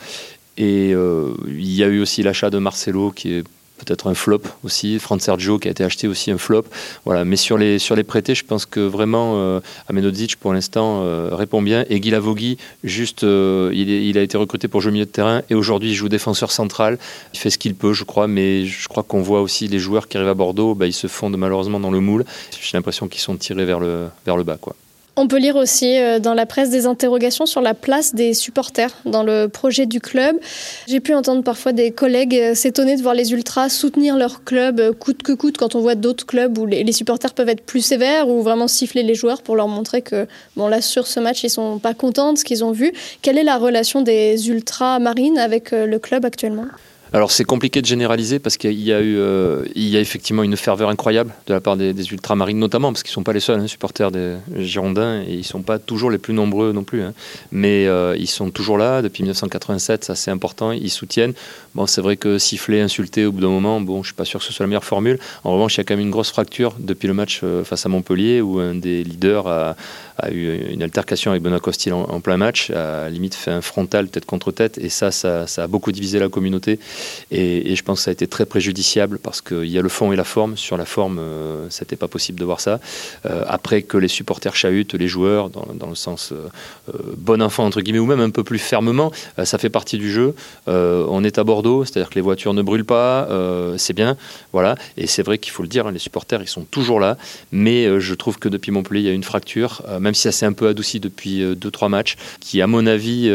Et 0.57 0.91
il 0.91 1.73
y 1.73 1.85
a 1.85 1.87
eu 1.87 2.01
aussi 2.01 2.23
l'achat 2.25 2.51
de 2.51 2.59
Marcelo, 2.59 3.13
qui 3.13 3.35
est 3.35 3.45
peut-être 3.79 4.09
un 4.09 4.15
flop 4.15 4.43
aussi. 4.65 4.99
Franz 4.99 5.25
Sergio 5.25 5.59
qui 5.59 5.69
a 5.69 5.71
été 5.71 5.85
acheté 5.85 6.09
aussi 6.09 6.31
un 6.31 6.39
flop. 6.39 6.65
Voilà. 7.05 7.25
Mais 7.25 7.37
sur 7.37 7.57
les, 7.57 7.79
sur 7.79 7.97
les 7.97 8.05
prêtés, 8.05 8.35
je 8.35 8.45
pense 8.45 8.67
que 8.67 8.81
vraiment 8.81 9.35
euh, 9.37 9.61
Amenodzic 9.89 10.37
pour 10.37 10.53
l'instant 10.53 11.03
euh, 11.03 11.31
répond 11.33 11.63
bien. 11.63 11.85
Et 11.89 12.01
Guy 12.01 12.11
Lavogui, 12.11 12.59
juste, 12.85 13.25
euh, 13.25 13.71
il, 13.75 14.19
a 14.19 14.23
été 14.23 14.37
recruté 14.37 14.69
pour 14.69 14.81
jouer 14.81 14.93
milieu 14.93 15.07
de 15.07 15.11
terrain 15.11 15.43
et 15.49 15.55
aujourd'hui 15.55 15.91
il 15.91 15.95
joue 15.95 16.09
défenseur 16.09 16.51
central. 16.51 16.99
Il 17.33 17.39
fait 17.39 17.51
ce 17.51 17.59
qu'il 17.59 17.75
peut, 17.75 17.93
je 17.93 18.05
crois, 18.05 18.27
mais 18.27 18.67
je 18.67 18.89
crois 18.89 19.03
qu'on 19.03 19.23
voit 19.23 19.41
aussi 19.41 19.69
les 19.69 19.79
joueurs 19.79 20.09
qui 20.09 20.17
arrivent 20.17 20.29
à 20.29 20.35
Bordeaux, 20.35 20.75
bah, 20.75 20.87
ils 20.87 20.93
se 20.93 21.07
fondent 21.07 21.37
malheureusement 21.37 21.81
dans 21.81 21.91
le 21.91 22.01
moule. 22.01 22.25
J'ai 22.61 22.77
l'impression 22.77 23.09
qu'ils 23.09 23.21
sont 23.21 23.37
tirés 23.37 23.65
vers 23.65 23.81
le, 23.81 24.09
vers 24.27 24.37
le 24.37 24.43
bas. 24.43 24.59
Quoi. 24.61 24.75
On 25.21 25.27
peut 25.27 25.39
lire 25.39 25.57
aussi 25.57 25.99
euh, 25.99 26.21
dans 26.21 26.33
la 26.33 26.47
presse 26.47 26.71
des 26.71 26.87
interrogations 26.87 27.45
sur 27.45 27.61
la 27.61 27.75
place 27.75 28.15
des 28.15 28.35
supporters 28.35 28.93
dans 29.05 29.25
le 29.25 29.49
projet 29.49 29.85
du 29.85 29.99
club. 29.99 30.39
J'ai 30.87 31.01
pu 31.01 31.13
entendre 31.13 31.43
parfois 31.43 31.73
des 31.73 31.91
collègues 31.91 32.37
euh, 32.37 32.55
s'étonner 32.55 32.95
de 32.95 33.03
voir 33.03 33.15
les 33.15 33.33
ultras 33.33 33.69
soutenir 33.69 34.17
leur 34.17 34.45
club 34.45 34.79
euh, 34.79 34.93
coûte 34.93 35.25
que 35.25 35.33
coûte 35.33 35.59
quand 35.59 35.75
on 35.75 35.81
voit 35.81 35.97
d'autres 35.97 36.25
clubs 36.25 36.57
où 36.57 36.67
les 36.67 36.93
supporters 36.93 37.35
peuvent 37.35 37.49
être 37.49 37.63
plus 37.65 37.81
sévères 37.81 38.29
ou 38.29 38.43
vraiment 38.43 38.69
siffler 38.69 39.03
les 39.03 39.17
joueurs 39.17 39.43
pour 39.43 39.57
leur 39.57 39.67
montrer 39.67 40.03
que, 40.03 40.29
bon 40.55 40.69
là 40.69 40.81
sur 40.81 41.09
ce 41.09 41.19
match, 41.19 41.43
ils 41.43 41.51
sont 41.51 41.81
pas 41.81 41.95
contents 41.95 42.33
de 42.33 42.39
ce 42.39 42.45
qu'ils 42.45 42.63
ont 42.63 42.71
vu. 42.71 42.93
Quelle 43.21 43.39
est 43.39 43.43
la 43.43 43.59
relation 43.59 44.03
des 44.03 44.49
ultras 44.49 45.01
marines 45.01 45.39
avec 45.39 45.73
le 45.73 45.99
club 45.99 46.27
actuellement? 46.27 46.67
Alors 47.13 47.31
c'est 47.31 47.45
compliqué 47.45 47.81
de 47.81 47.87
généraliser 47.87 48.39
parce 48.39 48.57
qu'il 48.57 48.81
y 48.81 48.93
a 48.93 49.01
eu, 49.01 49.17
euh, 49.19 49.65
effectivement 49.75 50.43
une 50.43 50.57
ferveur 50.57 50.91
incroyable 50.91 51.33
de 51.47 51.55
la 51.55 51.61
part 51.61 51.77
des, 51.77 51.93
ultramarines 52.13 52.59
notamment 52.59 52.93
parce 52.93 53.03
qu'ils 53.03 53.13
sont 53.13 53.23
pas 53.23 53.33
les 53.33 53.41
seuls 53.41 53.61
hein, 53.61 53.67
supporters 53.67 54.11
des 54.11 54.37
Girondins 54.57 55.23
et 55.23 55.35
ils 55.35 55.45
sont 55.45 55.63
pas 55.63 55.79
toujours 55.79 56.11
les 56.11 56.19
plus 56.19 56.35
nombreux 56.35 56.73
non 56.73 56.85
plus. 56.85 57.03
Hein. 57.03 57.15
Mais 57.53 57.87
euh, 57.87 58.17
ils 58.19 58.29
sont 58.29 58.51
toujours 58.51 58.79
là 58.79 59.03
depuis 59.03 59.23
1987, 59.23 60.05
ça 60.05 60.15
c'est 60.15 60.31
important. 60.31 60.73
Ils 60.73 60.91
soutiennent. 60.91 61.35
Bon 61.75 61.87
c'est 61.87 62.01
vrai 62.01 62.17
que 62.17 62.39
siffler, 62.39 62.81
insulter 62.81 63.27
au 63.27 63.33
bout 63.33 63.41
d'un 63.41 63.49
moment, 63.49 63.81
bon 63.81 64.03
je 64.03 64.09
suis 64.09 64.15
pas 64.15 64.25
sûr 64.25 64.41
que 64.41 64.47
ce 64.47 64.53
soit 64.53 64.65
la 64.65 64.69
meilleure 64.69 64.85
formule. 64.85 65.19
En 65.45 65.53
revanche 65.53 65.77
il 65.77 65.79
y 65.79 65.81
a 65.83 65.85
quand 65.85 65.95
même 65.95 66.05
une 66.05 66.11
grosse 66.11 66.31
fracture 66.31 66.75
depuis 66.79 67.09
le 67.09 67.15
match 67.15 67.41
euh, 67.43 67.65
face 67.65 67.87
à 67.87 67.89
Montpellier 67.89 68.41
où 68.41 68.59
un 68.59 68.75
des 68.75 69.03
leaders 69.05 69.47
a, 69.47 69.77
a 70.19 70.31
eu 70.31 70.73
une 70.73 70.83
altercation 70.83 71.31
avec 71.31 71.43
Benoît 71.43 71.61
Costil 71.61 71.93
en, 71.93 72.21
plein 72.21 72.37
match, 72.37 72.71
a 72.71 73.09
limite 73.09 73.35
fait 73.35 73.51
un 73.51 73.61
frontal 73.61 74.09
tête 74.09 74.25
contre 74.25 74.51
tête 74.51 74.79
et 74.79 74.89
ça, 74.89 75.11
ça, 75.13 75.47
a 75.57 75.67
beaucoup 75.67 75.93
divisé 75.93 76.19
la 76.19 76.29
communauté. 76.29 76.79
Et, 77.31 77.77
je 77.77 77.83
pense 77.83 78.01
que 78.01 78.05
ça 78.05 78.11
a 78.11 78.13
été 78.13 78.27
très 78.27 78.47
préjudiciable 78.47 79.19
parce 79.19 79.41
qu'il 79.41 79.67
y 79.67 79.79
a 79.79 79.83
le 79.83 79.89
fond 79.89 80.13
et 80.13 80.17
la 80.17 80.25
forme. 80.25 80.57
Sur 80.57 80.77
la 80.77 80.85
forme, 80.85 81.19
euh, 81.19 81.67
c'était 81.71 81.97
pas 81.97 82.09
possible 82.09 82.41
de 82.41 82.45
voir 82.45 82.61
ça. 82.61 82.81
Euh, 83.27 83.45
après 83.47 83.83
que 83.83 83.97
les 83.97 84.09
supporters 84.09 84.57
chahutent 84.57 84.95
les 84.95 85.07
joueurs, 85.09 85.51
dans, 85.51 85.67
dans 85.75 85.89
le 85.89 85.95
sens 85.95 86.33
euh, 86.33 86.49
bon 87.17 87.41
enfant, 87.41 87.65
entre 87.65 87.81
guillemets, 87.81 88.01
ou 88.01 88.07
même 88.07 88.21
un 88.21 88.31
peu 88.31 88.43
plus 88.43 88.59
fermement, 88.59 89.13
ça 89.45 89.59
fait 89.59 89.71
partie 89.71 89.99
du 89.99 90.11
jeu. 90.11 90.35
on 90.67 91.23
est 91.25 91.39
à 91.39 91.45
Bordeaux, 91.45 91.85
c'est-à-dire 91.85 92.11
que 92.11 92.17
les 92.17 92.21
voitures 92.21 92.55
ne 92.55 92.63
brûlent 92.63 92.85
pas, 92.85 93.29
c'est 93.77 93.93
bien. 93.93 94.17
Voilà. 94.53 94.77
Et 94.97 95.07
c'est 95.07 95.23
vrai 95.23 95.39
qu'il 95.39 95.53
faut 95.53 95.63
le 95.63 95.69
dire, 95.69 95.87
hein, 95.87 95.93
les 95.93 95.99
supporters, 95.99 96.43
ils 96.43 96.49
sont 96.49 96.65
toujours 96.65 97.01
là. 97.01 97.17
Mais 97.53 98.01
je 98.01 98.15
trouve 98.15 98.39
que 98.39 98.49
depuis 98.49 98.73
Montpellier, 98.73 99.01
il 99.01 99.07
y 99.07 99.11
a 99.11 99.13
une 99.13 99.25
fracture, 99.25 99.83
même 100.01 100.08
si 100.15 100.23
ça 100.23 100.33
s'est 100.33 100.47
un 100.47 100.53
peu 100.53 100.69
adouci 100.69 101.01
depuis 101.01 101.43
2-3 101.43 101.89
matchs, 101.89 102.17
qui, 102.41 102.61
à 102.63 102.67
mon 102.67 102.87
avis, 102.87 103.31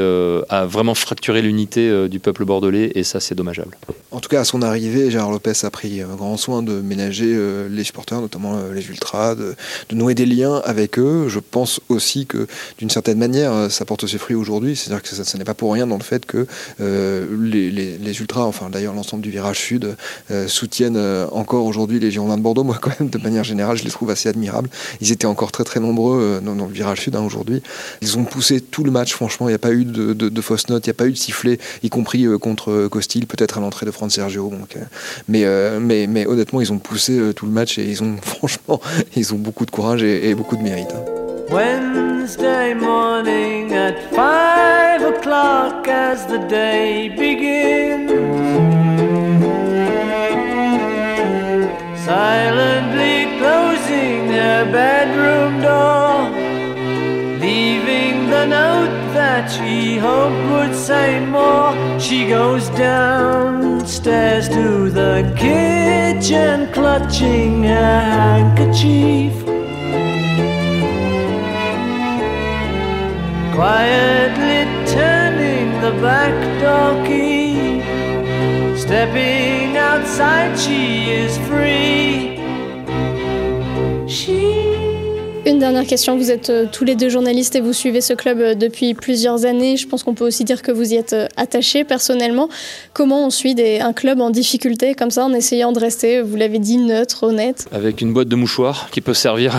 a 0.50 0.66
vraiment 0.66 0.96
fracturé 0.96 1.42
l'unité 1.42 2.08
du 2.10 2.20
peuple 2.20 2.46
bordelais. 2.46 2.92
Et 2.96 3.04
ça, 3.04 3.20
c'est 3.20 3.36
dommageable. 3.36 3.78
En 4.12 4.20
tout 4.20 4.30
cas, 4.30 4.42
à 4.42 4.44
son 4.44 4.62
arrivée, 4.62 5.10
Gérard 5.10 5.32
Lopez 5.32 5.54
a 5.64 5.72
pris 5.72 6.02
grand 6.16 6.38
soin 6.38 6.62
de 6.62 6.82
ménager 6.82 7.34
euh, 7.34 7.68
les 7.70 7.84
supporters, 7.84 8.20
notamment 8.22 8.56
euh, 8.56 8.74
les 8.74 8.88
ultras, 8.88 9.36
de, 9.36 9.56
nouer 9.92 10.16
des 10.16 10.26
liens 10.26 10.62
avec 10.66 11.00
eux. 11.00 11.26
Je 11.28 11.40
pense 11.40 11.80
aussi 11.90 12.26
que, 12.26 12.48
d'une 12.78 12.90
certaine 12.90 13.18
manière, 13.18 13.52
euh, 13.54 13.70
ça 13.70 13.86
porte 13.86 14.08
ses 14.08 14.18
fruits 14.18 14.36
aujourd'hui. 14.36 14.76
C'est-à-dire 14.76 15.02
que 15.02 15.10
ça, 15.10 15.38
n'est 15.38 15.44
pas 15.44 15.54
pour 15.54 15.74
rien 15.74 15.88
dans 15.88 15.98
le 15.98 16.04
fait 16.04 16.26
que 16.26 16.48
les, 16.80 18.20
ultras, 18.20 18.44
enfin 18.44 18.70
d'ailleurs 18.70 18.94
l'ensemble 18.94 19.24
du 19.24 19.32
virage 19.32 19.60
sud, 19.60 19.96
soutiennent 20.48 20.98
encore 21.32 21.66
aujourd'hui 21.66 22.00
les 22.00 22.12
Girondins 22.12 22.38
de 22.38 22.44
Bordeaux. 22.44 22.64
Moi, 22.64 22.78
quand 22.82 22.92
même, 23.00 23.10
de 23.10 23.18
manière 23.18 23.44
générale, 23.44 23.78
je 23.78 23.84
les 23.84 23.90
trouve 23.90 24.10
assez 24.10 24.30
admirables. 24.30 24.70
Ils 25.02 25.12
étaient 25.12 25.26
encore 25.26 25.52
très 25.52 25.64
très 25.64 25.80
nombreux 25.80 26.40
dans, 26.64 26.72
virage 26.72 27.02
sud 27.02 27.16
hein, 27.16 27.22
aujourd'hui. 27.22 27.62
Ils 28.02 28.18
ont 28.18 28.24
poussé 28.24 28.62
tout 28.62 28.84
le 28.84 28.92
match, 28.92 29.14
franchement, 29.14 29.48
il 29.48 29.52
n'y 29.52 29.56
a 29.56 29.60
pas 29.60 29.74
eu 29.74 29.86
de, 29.86 30.42
fausses 30.42 30.70
notes, 30.70 30.86
il 30.86 30.90
n'y 30.90 30.96
a 30.96 30.96
pas 30.96 31.08
eu 31.08 31.12
de 31.12 31.18
sifflet, 31.18 31.60
y 31.84 31.90
compris 31.90 32.26
contre 32.40 32.88
Costil, 32.88 33.28
peut-être 33.28 33.58
à 33.58 33.62
l'entrée 33.62 33.86
de 33.86 33.92
France 33.92 34.14
Sergio. 34.14 34.50
Donc, 34.50 34.76
euh, 34.76 34.82
mais, 35.28 35.44
euh, 35.46 35.80
mais, 35.80 36.08
mais 36.08 36.26
honnêtement, 36.28 36.62
ils 36.62 36.72
ont 36.72 36.80
poussé 36.80 37.18
euh, 37.18 37.34
tout 37.34 37.46
le 37.46 37.52
match 37.52 37.78
et 37.78 37.84
ils 37.84 38.04
ont 38.04 38.18
franchement, 38.22 38.80
ils 39.16 39.34
ont 39.34 39.38
beaucoup 39.38 39.66
de 39.66 39.72
courage 39.72 40.04
et, 40.04 40.34
beaucoup 40.36 40.56
de 40.56 40.62
mérite. 40.62 40.94
Wednesday 41.52 42.74
morning 42.74 43.74
at 43.74 43.96
five 44.12 45.04
o'clock 45.04 45.88
as 45.88 46.26
the 46.26 46.40
day 46.50 47.10
begins. 47.10 48.10
Silently 52.06 52.73
she 60.04 60.10
hoped 60.10 60.52
would 60.52 60.76
say 60.76 61.26
more. 61.26 61.74
She 61.98 62.28
goes 62.28 62.68
downstairs 62.70 64.50
to 64.50 64.90
the 64.90 65.34
kitchen, 65.38 66.72
clutching 66.74 67.64
her 67.64 68.02
handkerchief. 68.20 69.34
Quietly 73.56 74.62
turning 74.92 75.70
the 75.80 75.92
back 76.02 76.36
door 76.62 77.06
key. 77.08 77.82
Stepping 78.78 79.78
outside, 79.78 80.60
she 80.60 81.12
is 81.12 81.38
free. 81.48 81.53
Une 85.54 85.60
dernière 85.60 85.86
question, 85.86 86.18
vous 86.18 86.32
êtes 86.32 86.50
euh, 86.50 86.66
tous 86.70 86.84
les 86.84 86.96
deux 86.96 87.10
journalistes 87.10 87.56
et 87.56 87.62
vous 87.62 87.74
suivez 87.74 88.02
ce 88.02 88.14
club 88.14 88.40
euh, 88.40 88.56
depuis 88.56 88.96
plusieurs 88.96 89.46
années. 89.46 89.78
Je 89.78 89.88
pense 89.88 90.02
qu'on 90.02 90.16
peut 90.16 90.26
aussi 90.26 90.44
dire 90.46 90.64
que 90.64 90.72
vous 90.72 90.94
y 90.94 90.96
êtes 90.96 91.14
euh, 91.14 91.28
attachés 91.38 91.84
personnellement. 91.84 92.50
Comment 92.94 93.28
on 93.28 93.30
suit 93.30 93.56
un 93.80 93.94
club 93.94 94.20
en 94.20 94.32
difficulté 94.32 94.96
comme 94.96 95.12
ça 95.12 95.24
en 95.24 95.32
essayant 95.32 95.72
de 95.72 95.80
rester, 95.80 96.24
vous 96.24 96.36
l'avez 96.38 96.58
dit, 96.58 96.78
neutre, 96.78 97.22
honnête? 97.22 97.68
Avec 97.72 98.02
une 98.02 98.14
boîte 98.14 98.30
de 98.30 98.36
mouchoirs 98.36 98.90
qui 98.90 99.00
peut 99.02 99.14
servir 99.14 99.56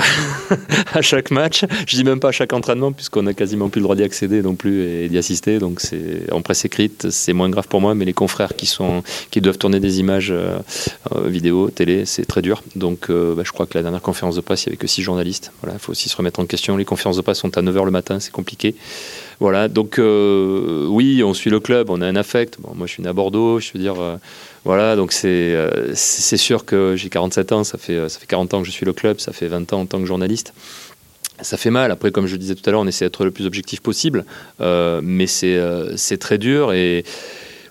à 0.94 1.00
chaque 1.00 1.30
match. 1.30 1.64
Je 1.86 1.94
dis 1.94 2.02
même 2.02 2.18
pas 2.18 2.30
à 2.30 2.32
chaque 2.32 2.52
entraînement 2.52 2.90
puisqu'on 2.90 3.28
a 3.28 3.32
quasiment 3.32 3.68
plus 3.68 3.78
le 3.78 3.84
droit 3.84 3.94
d'y 3.94 4.02
accéder 4.02 4.42
non 4.42 4.56
plus 4.56 4.82
et 4.82 5.08
d'y 5.08 5.16
assister. 5.16 5.60
Donc 5.60 5.80
c'est 5.80 6.32
en 6.32 6.42
presse 6.42 6.64
écrite, 6.64 7.10
c'est 7.10 7.34
moins 7.34 7.50
grave 7.50 7.68
pour 7.68 7.80
moi, 7.80 7.94
mais 7.94 8.04
les 8.04 8.14
confrères 8.14 8.56
qui, 8.56 8.66
sont, 8.66 9.04
qui 9.30 9.40
doivent 9.40 9.58
tourner 9.58 9.78
des 9.78 10.00
images 10.00 10.34
vidéo, 11.24 11.70
télé, 11.70 12.04
c'est 12.04 12.24
très 12.24 12.42
dur. 12.42 12.64
Donc 12.74 13.10
bah, 13.10 13.42
je 13.44 13.52
crois 13.52 13.66
que 13.66 13.78
la 13.78 13.82
dernière 13.82 14.02
conférence 14.02 14.34
de 14.34 14.40
presse, 14.40 14.64
il 14.64 14.70
n'y 14.70 14.72
avait 14.72 14.78
que 14.78 14.88
six 14.88 15.02
journalistes. 15.02 15.52
Voilà, 15.62 15.76
il 15.76 15.83
faut 15.84 15.92
aussi 15.92 16.08
se 16.08 16.16
remettre 16.16 16.40
en 16.40 16.46
question. 16.46 16.76
Les 16.76 16.84
conférences 16.84 17.16
de 17.16 17.22
presse 17.22 17.38
sont 17.38 17.56
à 17.56 17.62
9h 17.62 17.84
le 17.84 17.90
matin, 17.90 18.20
c'est 18.20 18.32
compliqué. 18.32 18.74
Voilà, 19.40 19.68
donc 19.68 19.98
euh, 19.98 20.86
oui, 20.88 21.22
on 21.24 21.34
suit 21.34 21.50
le 21.50 21.60
club, 21.60 21.90
on 21.90 22.00
a 22.00 22.06
un 22.06 22.16
affect. 22.16 22.58
Moi, 22.74 22.86
je 22.86 22.92
suis 22.92 23.02
né 23.02 23.08
à 23.08 23.12
Bordeaux, 23.12 23.60
je 23.60 23.72
veux 23.74 23.80
dire, 23.80 24.00
euh, 24.00 24.16
voilà, 24.64 24.96
donc 24.96 25.14
euh, 25.24 25.92
c'est 25.94 26.36
sûr 26.36 26.64
que 26.64 26.94
j'ai 26.96 27.08
47 27.08 27.52
ans, 27.52 27.64
ça 27.64 27.78
fait, 27.78 28.08
ça 28.08 28.18
fait 28.18 28.26
40 28.26 28.54
ans 28.54 28.60
que 28.60 28.66
je 28.66 28.72
suis 28.72 28.86
le 28.86 28.92
club, 28.92 29.18
ça 29.20 29.32
fait 29.32 29.48
20 29.48 29.72
ans 29.72 29.80
en 29.80 29.86
tant 29.86 29.98
que 29.98 30.06
journaliste. 30.06 30.54
Ça 31.40 31.56
fait 31.56 31.70
mal. 31.70 31.90
Après, 31.90 32.12
comme 32.12 32.28
je 32.28 32.36
disais 32.36 32.54
tout 32.54 32.62
à 32.66 32.70
l'heure, 32.70 32.80
on 32.80 32.86
essaie 32.86 33.04
d'être 33.04 33.24
le 33.24 33.32
plus 33.32 33.44
objectif 33.44 33.80
possible, 33.80 34.24
mais 34.60 35.26
c'est 35.26 36.18
très 36.20 36.38
dur 36.38 36.72
et 36.72 37.04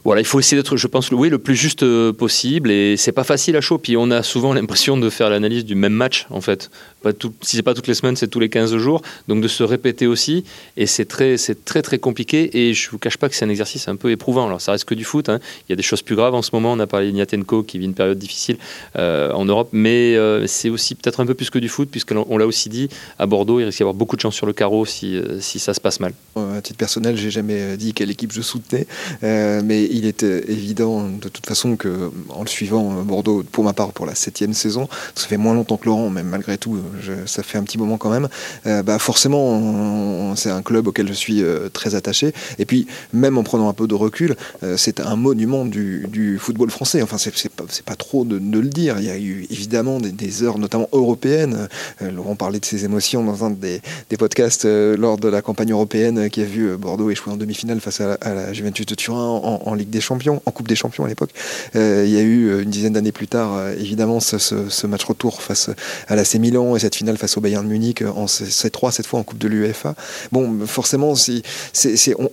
voilà, 0.06 0.19
il 0.19 0.26
faut 0.26 0.38
essayer 0.41 0.62
d'être, 0.62 0.76
je 0.76 0.88
pense, 0.88 1.12
oui, 1.12 1.30
le 1.30 1.38
plus 1.38 1.56
juste 1.56 1.86
possible. 2.12 2.71
Et 2.71 2.97
c'est 2.97 3.13
pas 3.13 3.23
facile 3.23 3.56
à 3.56 3.62
chaud. 3.62 3.78
Puis 3.78 3.95
on 3.95 4.12
a 4.12 4.21
souvent 4.21 4.54
l'impression 4.54 4.97
de 4.97 5.10
faire 5.10 5.30
l'analyse 5.30 5.63
du 5.63 5.76
même 5.76 5.93
match, 5.93 6.28
en 6.30 6.41
fait. 6.41 6.69
Pas 7.04 7.13
tout, 7.13 7.34
si 7.42 7.56
c'est 7.56 7.63
pas 7.63 7.74
toutes 7.74 7.88
les 7.88 7.94
semaines, 7.94 8.16
c'est 8.16 8.28
tous 8.28 8.39
les 8.39 8.50
15 8.50 8.76
jours. 8.78 9.02
Donc 9.28 9.42
de 9.42 9.48
se 9.48 9.63
répéter 9.63 10.08
aussi. 10.08 10.44
Et 10.78 10.88
c'est 10.88 11.06
très, 11.06 11.38
c'est 11.38 11.63
très, 11.63 11.82
très 11.82 12.00
compliqué. 12.00 12.50
Et 12.58 12.74
je 12.74 12.89
vous 12.89 12.98
cache 12.98 13.18
pas 13.18 13.30
que 13.30 13.36
c'est 13.36 13.46
un 13.46 13.50
exercice 13.50 13.88
un 13.88 13.96
peu 13.96 14.10
éprouvant. 14.12 14.48
Alors 14.48 14.62
ça 14.62 14.72
reste 14.72 14.86
que 14.86 14.96
du 14.96 15.04
foot. 15.04 15.30
Hein. 15.30 15.39
Il 15.68 15.72
y 15.72 15.74
a 15.74 15.76
des 15.76 15.84
choses 15.84 16.02
plus 16.02 16.16
graves 16.16 16.34
en 16.34 16.42
ce 16.42 16.50
moment. 16.54 16.74
On 16.74 16.80
a 16.80 16.88
parlé 16.88 17.08
d'Ignatenko 17.12 17.63
qui 17.63 17.78
vit 17.78 17.86
une 17.86 17.94
période 17.94 18.18
difficile 18.18 18.58
euh, 18.98 19.32
en 19.34 19.46
Europe. 19.46 19.70
Mais 19.72 20.16
euh, 20.16 20.48
c'est 20.48 20.70
aussi 20.70 20.96
peut-être 20.96 21.20
un 21.20 21.26
peu 21.26 21.36
plus 21.36 21.50
que 21.52 21.60
du 21.60 21.70
foot, 21.70 21.89
puisqu'on 21.92 22.38
l'a 22.38 22.48
aussi 22.48 22.70
dit, 22.70 22.89
à 23.20 23.28
Bordeaux, 23.28 23.60
il 23.60 23.66
risque 23.66 23.78
d'y 23.78 23.84
avoir 23.84 23.94
beaucoup 23.94 24.16
de 24.16 24.22
chance 24.22 24.36
sur 24.36 24.48
le 24.48 24.54
carreau 24.54 24.86
si, 24.86 25.20
si 25.39 25.60
ça 25.60 25.74
se 25.74 25.82
passe 25.82 26.00
mal. 26.00 26.13
À 26.36 26.62
titre 26.62 26.78
personnel, 26.78 27.18
j'ai 27.18 27.30
jamais 27.30 27.78
dit 27.78 27.94
quelle 27.94 28.10
équipe 28.10 28.32
je 28.32 28.42
soutenais. 28.42 28.88
mais 29.22 29.84
il 29.92 30.06
est 30.06 30.24
euh, 30.24 30.42
évident 30.48 31.08
de 31.10 31.30
toute 31.30 31.46
façon 31.46 31.76
que 31.76 32.12
en 32.30 32.42
le 32.42 32.48
suivant 32.48 33.00
euh, 33.00 33.04
Bordeaux, 33.04 33.44
pour 33.52 33.63
ma 33.63 33.74
part, 33.74 33.92
pour 33.92 34.06
la 34.06 34.16
septième 34.16 34.54
saison, 34.54 34.88
ça 35.16 35.28
fait 35.28 35.38
moins 35.38 35.54
longtemps 35.54 35.78
que 35.78 35.86
Laurent, 35.86 36.10
mais 36.10 36.24
malgré 36.24 36.58
tout, 36.58 36.80
ça 37.25 37.43
fait 37.43 37.58
un 37.58 37.63
petit 37.63 37.77
moment 37.77 37.97
quand 37.97 38.10
même. 38.10 38.27
Euh, 38.65 38.84
bah 38.84 38.99
forcément, 38.99 40.36
c'est 40.36 40.49
un 40.49 40.62
club 40.62 40.88
auquel 40.88 41.08
je 41.08 41.13
suis 41.13 41.43
très 41.73 41.95
attaché. 41.95 42.34
Et 42.60 42.65
puis, 42.65 42.88
même 43.13 43.38
en 43.38 43.43
prenant 43.43 43.69
un 43.69 43.73
peu 43.73 43.88
de 43.88 43.95
recul, 43.95 44.36
c'est 44.77 44.99
un 44.99 45.15
monument 45.15 45.65
du, 45.65 46.38
football 46.39 46.69
français. 46.69 47.01
Enfin, 47.01 47.17
c'est 47.17 47.49
pas, 47.49 47.65
pas 47.86 47.95
trop 47.95 48.25
de, 48.25 48.38
le 48.38 48.69
dire. 48.69 48.95
Il 48.99 49.06
y 49.06 49.10
a 49.10 49.17
eu 49.17 49.45
évidemment 49.49 49.99
des, 49.99 50.43
heures, 50.43 50.58
notamment 50.58 50.89
européennes. 50.91 51.67
Laurent 52.01 52.36
parlait 52.36 52.60
de 52.60 52.65
ses 52.65 52.86
émotions 52.86 53.23
dans 53.23 53.45
un 53.45 53.51
des, 53.51 53.82
podcasts 54.17 54.65
lors 54.65 55.17
de 55.17 55.27
la 55.27 55.41
campagne 55.41 55.71
européenne 55.71 56.29
qui 56.29 56.41
a 56.41 56.45
vu 56.45 56.77
Bordeaux 56.77 57.10
échouer 57.10 57.34
en 57.34 57.38
demi-finale 57.38 57.79
face 57.79 58.01
à 58.01 58.17
la, 58.23 58.53
Juventus 58.53 58.86
de 58.86 58.95
Turin 58.95 59.19
en 59.19 59.73
Ligue 59.73 59.89
des 59.89 60.01
Champions 60.01 60.23
en 60.45 60.51
Coupe 60.51 60.67
des 60.67 60.75
Champions 60.75 61.06
à 61.06 61.08
l'époque. 61.08 61.32
Euh, 61.75 62.03
il 62.06 62.12
y 62.12 62.17
a 62.17 62.21
eu 62.21 62.47
euh, 62.47 62.63
une 62.63 62.69
dizaine 62.69 62.93
d'années 62.93 63.12
plus 63.12 63.27
tard, 63.27 63.53
euh, 63.53 63.73
évidemment, 63.73 64.19
ce, 64.19 64.88
match 64.88 65.03
retour 65.06 65.41
face 65.41 65.69
à 66.08 66.15
l'AC 66.15 66.36
Milan 66.36 66.75
cette 66.84 66.96
finale 66.96 67.17
face 67.17 67.38
au 67.38 67.41
Bayern 67.41 67.65
de 67.65 67.72
Munich 67.72 68.02
en 68.02 68.26
C3 68.26 68.91
cette 68.91 69.08
fois 69.08 69.17
en 69.22 69.24
Coupe 69.24 69.38
de 69.38 69.48
l'UEFA. 69.48 69.96
Bon, 70.34 70.65
forcément, 70.67 71.13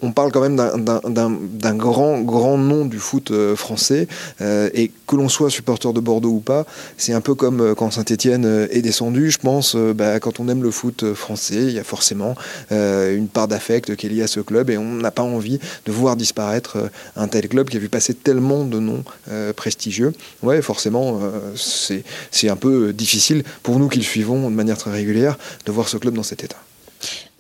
on, 0.03 0.13
parle 0.13 0.33
quand 0.33 0.41
même 0.41 0.57
d'un 0.57 1.75
grand, 1.77 2.21
grand 2.21 2.59
nom 2.59 2.85
du 2.85 2.99
foot 2.99 3.33
français 3.55 4.09
et 4.41 4.91
que 5.07 5.15
l'on 5.17 5.29
soit 5.29 5.51
supporter 5.51 5.93
de 5.93 6.01
Bordeaux 6.01 6.31
ou 6.31 6.41
pas, 6.41 6.67
c'est 6.97 7.13
un 7.13 7.21
peu 7.21 7.37
comme 7.37 7.77
quand 7.77 7.93
Saint-Etienne 7.93 8.69
est 8.71 8.83
descendu. 8.83 9.31
Je 9.31 9.39
pense, 9.39 9.77
bah, 9.77 10.19
quand 10.19 10.41
on 10.41 10.49
aime 10.49 10.65
le 10.65 10.73
foot 10.73 11.15
français, 11.15 11.63
il 11.69 11.73
y 11.73 11.79
a 11.79 11.85
forcément 11.85 12.35
une 12.71 13.29
part 13.29 13.47
d'affect 13.47 13.95
qui 13.95 14.07
est 14.07 14.11
liée 14.11 14.23
à 14.23 14.27
ce 14.27 14.41
club 14.41 14.69
et 14.71 14.79
on 14.79 14.95
n'a 14.95 15.13
pas 15.13 15.23
envie 15.23 15.61
de 15.87 15.93
voir 15.93 16.17
disparaître 16.17 16.91
un 17.15 17.29
tel 17.29 17.49
club 17.49 17.71
qui 17.71 17.77
a 17.77 17.81
vu 17.81 17.89
passer 17.89 18.15
tellement 18.15 18.65
de 18.65 18.81
noms 18.81 19.05
prestigieux. 19.55 20.13
Ouais, 20.43 20.61
forcément, 20.61 21.21
c'est 21.55 22.49
un 22.49 22.57
peu 22.57 22.93
difficile 22.93 23.45
pour 23.63 23.79
nous 23.79 23.89
qui 23.89 23.99
le 23.99 24.05
suivons 24.05 24.40
de 24.49 24.55
manière 24.55 24.79
très 24.79 24.93
régulière 24.93 25.37
de 25.67 25.73
voir 25.73 25.89
ce 25.89 25.97
club 25.99 26.15
dans 26.15 26.23
cet 26.23 26.45
état. 26.45 26.57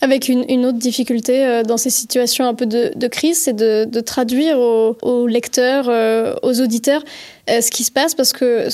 Avec 0.02 0.28
une, 0.30 0.64
autre 0.64 0.78
difficulté 0.78 1.44
euh, 1.44 1.62
dans 1.62 1.76
ces 1.76 1.90
situations 1.90 2.46
un 2.46 2.54
peu 2.54 2.64
de, 2.64 3.06
crise, 3.08 3.38
c'est 3.38 3.52
de, 3.52 4.00
traduire 4.00 4.58
aux, 4.58 5.26
lecteurs, 5.26 5.90
euh, 5.90 6.34
aux 6.42 6.58
auditeurs, 6.62 7.02
euh, 7.50 7.60
ce 7.60 7.70
qui 7.70 7.84
se 7.84 7.92
passe 7.92 8.14
parce 8.14 8.32
que, 8.32 8.68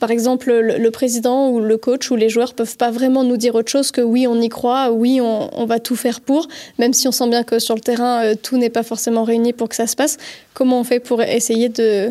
par 0.00 0.10
exemple, 0.10 0.52
le, 0.52 0.90
président 0.90 1.50
ou 1.50 1.60
le 1.60 1.76
coach 1.76 2.10
ou 2.10 2.16
les 2.16 2.28
joueurs 2.28 2.54
peuvent 2.54 2.76
pas 2.76 2.90
vraiment 2.90 3.22
nous 3.22 3.36
dire 3.36 3.54
autre 3.54 3.70
chose 3.70 3.92
que 3.92 4.00
oui, 4.00 4.26
on 4.26 4.40
y 4.40 4.48
croit, 4.48 4.90
oui, 4.90 5.20
on, 5.20 5.66
va 5.66 5.78
tout 5.78 5.94
faire 5.94 6.20
pour, 6.20 6.48
même 6.80 6.92
si 6.92 7.06
on 7.06 7.12
sent 7.12 7.28
bien 7.28 7.44
que 7.44 7.60
sur 7.60 7.76
le 7.76 7.80
terrain, 7.80 8.34
tout 8.42 8.58
n'est 8.58 8.70
pas 8.70 8.82
forcément 8.82 9.22
réuni 9.22 9.52
pour 9.52 9.68
que 9.68 9.76
ça 9.76 9.86
se 9.86 9.94
passe. 9.94 10.16
Comment 10.52 10.80
on 10.80 10.84
fait 10.84 10.98
pour 10.98 11.22
essayer 11.22 11.68
de 11.68 12.10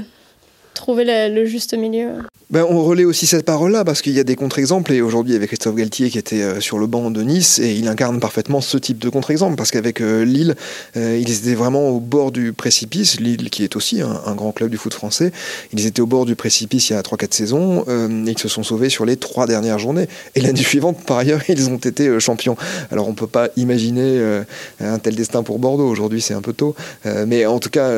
trouver 0.73 1.29
le 1.29 1.45
juste 1.45 1.73
milieu 1.73 2.23
ben, 2.51 2.65
on 2.69 2.83
relaie 2.83 3.05
aussi 3.05 3.27
cette 3.27 3.45
parole-là 3.45 3.85
parce 3.85 4.01
qu'il 4.01 4.11
y 4.11 4.19
a 4.19 4.25
des 4.25 4.35
contre-exemples 4.35 4.91
et 4.91 5.01
aujourd'hui 5.01 5.35
avec 5.35 5.47
Christophe 5.47 5.73
Galtier 5.73 6.09
qui 6.09 6.17
était 6.17 6.41
euh, 6.41 6.59
sur 6.59 6.79
le 6.79 6.85
banc 6.85 7.09
de 7.09 7.21
Nice 7.21 7.59
et 7.59 7.73
il 7.75 7.87
incarne 7.87 8.19
parfaitement 8.19 8.59
ce 8.59 8.77
type 8.77 8.99
de 8.99 9.07
contre-exemple 9.07 9.55
parce 9.55 9.71
qu'avec 9.71 10.01
euh, 10.01 10.25
Lille, 10.25 10.55
euh, 10.97 11.17
ils 11.17 11.31
étaient 11.31 11.55
vraiment 11.55 11.87
au 11.87 12.01
bord 12.01 12.33
du 12.33 12.51
précipice. 12.51 13.21
Lille 13.21 13.49
qui 13.49 13.63
est 13.63 13.77
aussi 13.77 14.01
un, 14.01 14.35
grand 14.35 14.51
club 14.51 14.69
du 14.69 14.75
foot 14.75 14.93
français, 14.93 15.31
ils 15.71 15.85
étaient 15.85 16.01
au 16.01 16.07
bord 16.07 16.25
du 16.25 16.35
précipice 16.35 16.89
il 16.89 16.93
y 16.93 16.95
a 16.97 17.01
3-4 17.01 17.33
saisons 17.33 17.85
et 17.87 18.31
ils 18.31 18.37
se 18.37 18.49
sont 18.49 18.63
sauvés 18.63 18.89
sur 18.89 19.05
les 19.05 19.15
trois 19.15 19.47
dernières 19.47 19.79
journées. 19.79 20.09
Et 20.35 20.41
l'année 20.41 20.61
suivante, 20.61 20.97
par 21.05 21.19
ailleurs, 21.19 21.41
ils 21.47 21.69
ont 21.69 21.77
été 21.77 22.19
champions. 22.19 22.57
Alors 22.91 23.07
on 23.07 23.13
peut 23.13 23.27
pas 23.27 23.47
imaginer 23.55 24.41
un 24.81 24.99
tel 24.99 25.15
destin 25.15 25.43
pour 25.43 25.59
Bordeaux. 25.59 25.87
Aujourd'hui, 25.87 26.19
c'est 26.19 26.33
un 26.33 26.41
peu 26.41 26.51
tôt, 26.51 26.75
mais 27.05 27.45
en 27.45 27.59
tout 27.59 27.69
cas, 27.69 27.89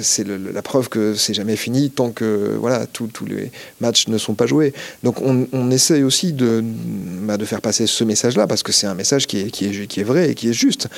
c'est 0.00 0.26
la 0.26 0.62
preuve 0.62 0.88
que 0.88 1.14
c'est 1.14 1.34
jamais 1.34 1.56
fini 1.56 1.90
tant 1.94 2.10
que 2.10 2.56
voilà 2.58 2.86
tous 2.86 3.08
les 3.26 3.50
matchs 3.80 4.08
ne 4.08 4.18
sont 4.18 4.34
pas 4.34 4.46
joués. 4.46 4.72
Donc 5.02 5.20
on, 5.20 5.70
essaye 5.70 6.02
aussi 6.02 6.32
de, 6.32 6.62
bah, 7.22 7.36
de 7.36 7.44
faire 7.44 7.60
passer 7.60 7.86
ce 7.86 8.04
message-là, 8.04 8.46
parce 8.46 8.62
que 8.62 8.72
c'est 8.72 8.86
un 8.86 8.94
message 8.94 9.26
qui 9.26 9.38
est, 9.38 10.02
vrai 10.02 10.30
et 10.30 10.34
qui 10.34 10.48
est 10.50 10.52
juste. 10.52 10.88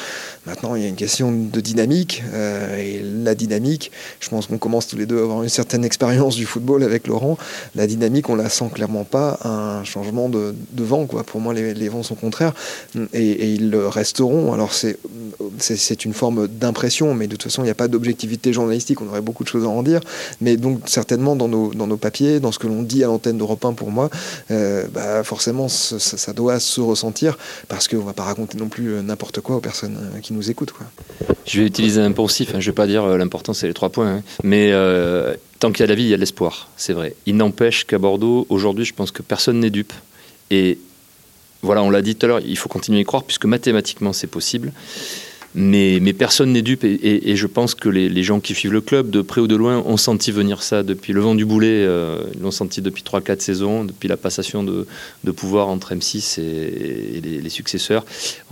Maintenant, 0.46 0.74
il 0.74 0.82
y 0.82 0.84
a 0.84 0.88
une 0.88 0.96
question 0.96 1.32
de 1.32 1.60
dynamique, 1.60 2.22
euh, 2.32 2.76
et 2.76 3.02
la 3.02 3.34
dynamique, 3.34 3.90
je 4.20 4.28
pense 4.28 4.46
qu'on 4.46 4.58
commence 4.58 4.88
tous 4.88 4.96
les 4.96 5.06
deux 5.06 5.18
à 5.18 5.22
avoir 5.22 5.42
une 5.42 5.48
certaine 5.48 5.84
expérience 5.84 6.36
du 6.36 6.46
football 6.46 6.82
avec 6.82 7.06
Laurent. 7.06 7.38
La 7.74 7.86
dynamique, 7.86 8.28
on 8.28 8.36
la 8.36 8.48
sent 8.48 8.70
clairement 8.74 9.04
pas 9.04 9.38
un 9.44 9.84
changement 9.84 10.28
de, 10.28 10.54
vent. 10.76 11.06
Quoi. 11.06 11.24
Pour 11.24 11.40
moi, 11.40 11.54
les, 11.54 11.88
vents 11.88 12.02
sont 12.02 12.14
contraires, 12.14 12.52
et, 13.12 13.54
ils 13.54 13.70
le 13.70 13.88
resteront. 13.88 14.52
Alors 14.52 14.72
c'est, 14.72 16.04
une 16.04 16.14
forme 16.14 16.48
d'impression, 16.48 17.14
mais 17.14 17.26
de 17.26 17.32
toute 17.32 17.44
façon, 17.44 17.62
il 17.62 17.66
n'y 17.66 17.70
a 17.70 17.74
pas 17.74 17.88
d'objectivité 17.88 18.52
journalistique, 18.52 19.00
on 19.00 19.08
aurait 19.08 19.20
beaucoup 19.20 19.44
de 19.44 19.48
choses 19.48 19.64
à 19.64 19.68
en 19.68 19.82
dire, 19.82 20.00
mais 20.40 20.56
donc 20.56 20.85
certainement 20.88 21.36
dans 21.36 21.48
nos, 21.48 21.74
dans 21.74 21.86
nos 21.86 21.96
papiers, 21.96 22.40
dans 22.40 22.52
ce 22.52 22.58
que 22.58 22.66
l'on 22.66 22.82
dit 22.82 23.04
à 23.04 23.06
l'antenne 23.06 23.38
d'Europe 23.38 23.64
1 23.64 23.72
pour 23.72 23.90
moi, 23.90 24.10
euh, 24.50 24.86
bah 24.92 25.22
forcément 25.24 25.68
ça, 25.68 26.32
doit 26.32 26.60
se 26.60 26.80
ressentir 26.80 27.38
parce 27.68 27.88
qu'on 27.88 27.98
ne 27.98 28.02
va 28.02 28.12
pas 28.12 28.24
raconter 28.24 28.58
non 28.58 28.68
plus 28.68 28.88
euh, 28.88 29.02
n'importe 29.02 29.40
quoi 29.40 29.56
aux 29.56 29.60
personnes 29.60 29.96
euh, 30.16 30.20
qui 30.20 30.32
nous 30.32 30.50
écoutent. 30.50 30.72
Je 31.46 31.60
vais 31.60 31.66
utiliser 31.66 32.00
un 32.00 32.12
pensif, 32.12 32.50
hein. 32.50 32.60
je 32.60 32.66
ne 32.68 32.72
vais 32.72 32.74
pas 32.74 32.86
dire 32.86 33.06
l'important 33.16 33.54
c'est 33.54 33.66
les 33.66 33.74
trois 33.74 33.90
points, 33.90 34.16
hein. 34.16 34.22
mais 34.42 34.72
tant 35.58 35.72
qu'il 35.72 35.80
y 35.80 35.84
a 35.84 35.86
la 35.86 35.94
vie, 35.94 36.04
il 36.04 36.08
y 36.08 36.14
a 36.14 36.18
l'espoir, 36.18 36.68
c'est 36.76 36.92
vrai. 36.92 37.14
Il 37.26 37.36
n'empêche 37.36 37.84
qu'à 37.84 37.98
Bordeaux, 37.98 38.46
aujourd'hui, 38.48 38.84
je 38.84 38.94
pense 38.94 39.10
que 39.10 39.22
personne 39.22 39.60
n'est 39.60 39.70
dupe. 39.70 39.92
Et 40.50 40.78
voilà, 41.62 41.82
on 41.82 41.90
l'a 41.90 42.02
dit 42.02 42.14
tout 42.14 42.26
à 42.26 42.28
l'heure, 42.28 42.40
il 42.40 42.56
faut 42.56 42.68
continuer 42.68 42.98
à 42.98 43.00
y 43.02 43.04
croire 43.04 43.24
puisque 43.24 43.44
mathématiquement 43.44 44.12
c'est 44.12 44.26
possible. 44.26 44.72
Mais, 45.58 46.12
personne 46.12 46.52
n'est 46.52 46.60
dupe 46.60 46.84
et, 46.84 47.34
je 47.34 47.46
pense 47.46 47.74
que 47.74 47.88
les, 47.88 48.22
gens 48.22 48.40
qui 48.40 48.54
suivent 48.54 48.74
le 48.74 48.82
club, 48.82 49.08
de 49.08 49.22
près 49.22 49.40
ou 49.40 49.46
de 49.46 49.56
loin, 49.56 49.78
ont 49.78 49.96
senti 49.96 50.30
venir 50.30 50.62
ça 50.62 50.82
depuis 50.82 51.14
le 51.14 51.20
vent 51.22 51.34
du 51.34 51.46
boulet. 51.46 51.82
Euh, 51.86 52.24
ils 52.34 52.42
l'ont 52.42 52.50
senti 52.50 52.82
depuis 52.82 53.02
3-4 53.02 53.40
saisons, 53.40 53.84
depuis 53.84 54.06
la 54.06 54.18
passation 54.18 54.62
de, 54.62 54.86
pouvoir 55.32 55.68
entre 55.68 55.94
M6 55.94 56.40
et, 56.40 57.22
les, 57.22 57.48
successeurs. 57.48 58.04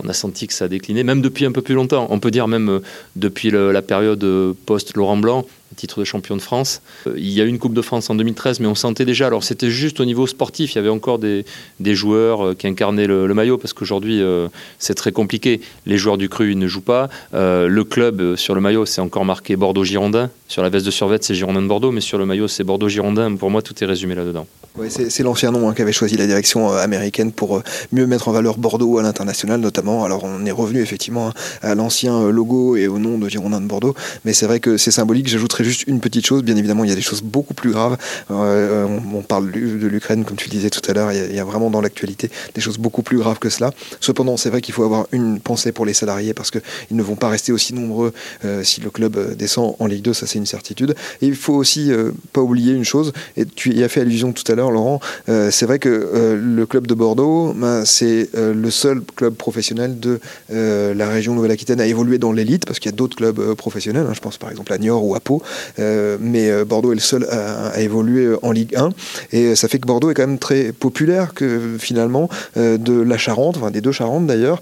On 0.03 0.09
a 0.09 0.13
senti 0.13 0.47
que 0.47 0.53
ça 0.53 0.65
a 0.65 0.67
décliné, 0.67 1.03
même 1.03 1.21
depuis 1.21 1.45
un 1.45 1.51
peu 1.51 1.61
plus 1.61 1.75
longtemps. 1.75 2.07
On 2.09 2.19
peut 2.19 2.31
dire 2.31 2.47
même 2.47 2.69
euh, 2.69 2.79
depuis 3.15 3.51
la 3.51 3.81
période 3.83 4.23
euh, 4.23 4.53
post-Laurent 4.65 5.17
Blanc, 5.17 5.45
titre 5.75 5.99
de 5.99 6.05
champion 6.05 6.35
de 6.35 6.41
France. 6.41 6.81
Euh, 7.07 7.13
il 7.17 7.31
y 7.31 7.41
a 7.41 7.43
eu 7.43 7.47
une 7.47 7.59
Coupe 7.59 7.73
de 7.73 7.81
France 7.81 8.09
en 8.09 8.15
2013, 8.15 8.59
mais 8.59 8.67
on 8.67 8.75
sentait 8.75 9.05
déjà, 9.05 9.27
alors 9.27 9.43
c'était 9.43 9.69
juste 9.69 9.99
au 9.99 10.05
niveau 10.05 10.27
sportif, 10.27 10.73
il 10.73 10.75
y 10.75 10.79
avait 10.79 10.89
encore 10.89 11.19
des, 11.19 11.45
des 11.79 11.95
joueurs 11.95 12.45
euh, 12.45 12.53
qui 12.53 12.67
incarnaient 12.67 13.07
le, 13.07 13.33
maillot, 13.33 13.57
parce 13.57 13.73
qu'aujourd'hui 13.73 14.21
euh, 14.21 14.47
c'est 14.79 14.93
très 14.93 15.11
compliqué. 15.11 15.59
Les 15.85 15.97
joueurs 15.97 16.17
du 16.17 16.29
cru 16.29 16.51
ils 16.51 16.59
ne 16.59 16.67
jouent 16.67 16.81
pas. 16.81 17.09
le 17.33 17.83
club 17.83 18.35
sur 18.35 18.55
le 18.55 18.61
maillot, 18.61 18.85
c'est 18.85 19.01
encore 19.01 19.25
marqué 19.25 19.55
Bordeaux-Girondin. 19.55 20.29
Sur 20.47 20.61
la 20.63 20.69
veste 20.69 20.85
de 20.85 20.91
survêt, 20.91 21.17
c'est 21.21 21.35
Girondin 21.35 21.61
de 21.61 21.67
Bordeaux, 21.67 21.91
mais 21.91 22.01
sur 22.01 22.17
le 22.17 22.25
maillot, 22.25 22.47
c'est 22.47 22.63
Bordeaux-Girondin. 22.63 23.35
Pour 23.35 23.49
moi, 23.49 23.61
tout 23.61 23.83
est 23.83 23.87
résumé 23.87 24.15
là-dedans. 24.15 24.47
C'est 24.89 25.23
l'ancien 25.23 25.51
nom 25.51 25.69
hein, 25.69 25.73
qu'avait 25.73 25.93
choisi 25.93 26.17
la 26.17 26.27
direction 26.27 26.71
américaine 26.71 27.31
pour 27.31 27.61
mieux 27.91 28.07
mettre 28.07 28.27
en 28.27 28.31
valeur 28.31 28.57
Bordeaux 28.57 28.97
à 28.97 29.03
l'international, 29.03 29.59
notamment. 29.59 30.03
Alors 30.03 30.23
on 30.23 30.45
est 30.45 30.51
revenu 30.51 30.81
effectivement 30.81 31.31
à 31.61 31.75
l'ancien 31.75 32.29
logo 32.29 32.75
et 32.75 32.87
au 32.87 32.99
nom 32.99 33.17
de 33.17 33.27
Girondin 33.29 33.61
de 33.61 33.67
Bordeaux, 33.67 33.95
mais 34.25 34.33
c'est 34.33 34.45
vrai 34.45 34.59
que 34.59 34.77
c'est 34.77 34.91
symbolique. 34.91 35.27
J'ajouterais 35.27 35.64
juste 35.65 35.87
une 35.87 35.99
petite 35.99 36.25
chose. 36.25 36.43
Bien 36.43 36.55
évidemment, 36.55 36.83
il 36.83 36.89
y 36.89 36.93
a 36.93 36.95
des 36.95 37.01
choses 37.01 37.21
beaucoup 37.21 37.53
plus 37.53 37.71
graves. 37.71 37.97
Euh, 38.31 38.87
on, 39.13 39.21
parle 39.21 39.51
de 39.51 39.87
l'Ukraine, 39.87 40.23
comme 40.23 40.37
tu 40.37 40.45
le 40.45 40.51
disais 40.51 40.69
tout 40.69 40.81
à 40.89 40.93
l'heure. 40.93 41.11
Il, 41.11 41.35
y 41.35 41.39
a 41.39 41.43
vraiment 41.43 41.69
dans 41.69 41.81
l'actualité 41.81 42.29
des 42.53 42.61
choses 42.61 42.77
beaucoup 42.77 43.01
plus 43.01 43.17
graves 43.17 43.39
que 43.39 43.49
cela. 43.49 43.71
Cependant, 43.99 44.37
c'est 44.37 44.49
vrai 44.49 44.61
qu'il 44.61 44.73
faut 44.73 44.83
avoir 44.83 45.07
une 45.11 45.39
pensée 45.39 45.71
pour 45.71 45.85
les 45.85 45.93
salariés 45.93 46.33
parce 46.33 46.51
qu'ils 46.51 46.61
ne 46.91 47.03
vont 47.03 47.15
pas 47.15 47.29
rester 47.29 47.51
aussi 47.51 47.73
nombreux 47.73 48.13
euh, 48.45 48.63
si 48.63 48.81
le 48.81 48.89
club 48.89 49.17
euh, 49.17 49.35
descend 49.35 49.75
en 49.79 49.87
Ligue 49.87 50.03
2. 50.03 50.13
Ça, 50.13 50.27
c'est 50.27 50.37
une 50.37 50.45
certitude. 50.45 50.95
Et 51.21 51.27
il 51.27 51.35
faut 51.35 51.53
aussi 51.53 51.91
pas 52.33 52.41
oublier 52.41 52.73
une 52.73 52.85
chose. 52.85 53.11
Et 53.37 53.45
tu 53.45 53.73
y 53.73 53.83
as 53.83 53.89
fait 53.89 54.01
allusion 54.01 54.31
tout 54.31 54.49
à 54.51 54.55
l'heure, 54.55 54.71
Laurent. 54.71 54.99
c'est 55.27 55.65
vrai 55.65 55.79
que 55.79 56.39
le 56.39 56.65
club 56.65 56.87
de 56.87 56.93
Bordeaux, 56.93 57.53
ben, 57.53 57.85
c'est 57.85 58.29
le 58.35 58.69
seul 58.69 59.01
club 59.15 59.35
professionnel 59.35 59.99
de 59.99 60.19
la 60.49 61.09
région 61.09 61.35
Nouvelle-Aquitaine 61.35 61.81
à 61.81 61.85
évoluer 61.85 62.17
dans 62.17 62.31
l'élite 62.31 62.65
parce 62.65 62.79
qu'il 62.79 62.91
y 62.91 62.93
a 62.93 62.97
d'autres 62.97 63.15
clubs 63.15 63.55
professionnels. 63.55 64.05
Hein. 64.07 64.13
je 64.13 64.19
pense 64.19 64.37
par 64.37 64.49
exemple 64.49 64.71
à 64.73 64.77
Niort 64.77 65.05
ou 65.05 65.15
à 65.15 65.19
Pau. 65.19 65.41
Euh, 65.79 66.17
mais 66.19 66.49
euh, 66.49 66.65
Bordeaux 66.65 66.91
est 66.91 66.95
le 66.95 67.01
seul 67.01 67.25
à, 67.25 67.79
évoluer 67.79 68.35
en 68.41 68.51
Ligue 68.51 68.75
1. 68.75 68.89
Et 69.31 69.55
ça 69.55 69.67
fait 69.67 69.79
que 69.79 69.87
Bordeaux 69.87 70.11
est 70.11 70.13
quand 70.13 70.27
même 70.27 70.39
très 70.39 70.71
populaire 70.71 71.33
que 71.33 71.77
finalement 71.79 72.29
de 72.55 73.01
la 73.01 73.17
Charente, 73.17 73.57
enfin 73.57 73.71
des 73.71 73.81
deux 73.81 73.91
Charentes 73.91 74.27
d'ailleurs, 74.27 74.61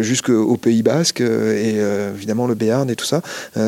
jusqu'au 0.00 0.56
Pays 0.56 0.82
Basque 0.82 1.20
et 1.20 1.76
évidemment 2.14 2.46
le 2.46 2.54
Béarn 2.54 2.88
et 2.90 2.96
tout 2.96 3.04
ça. 3.04 3.22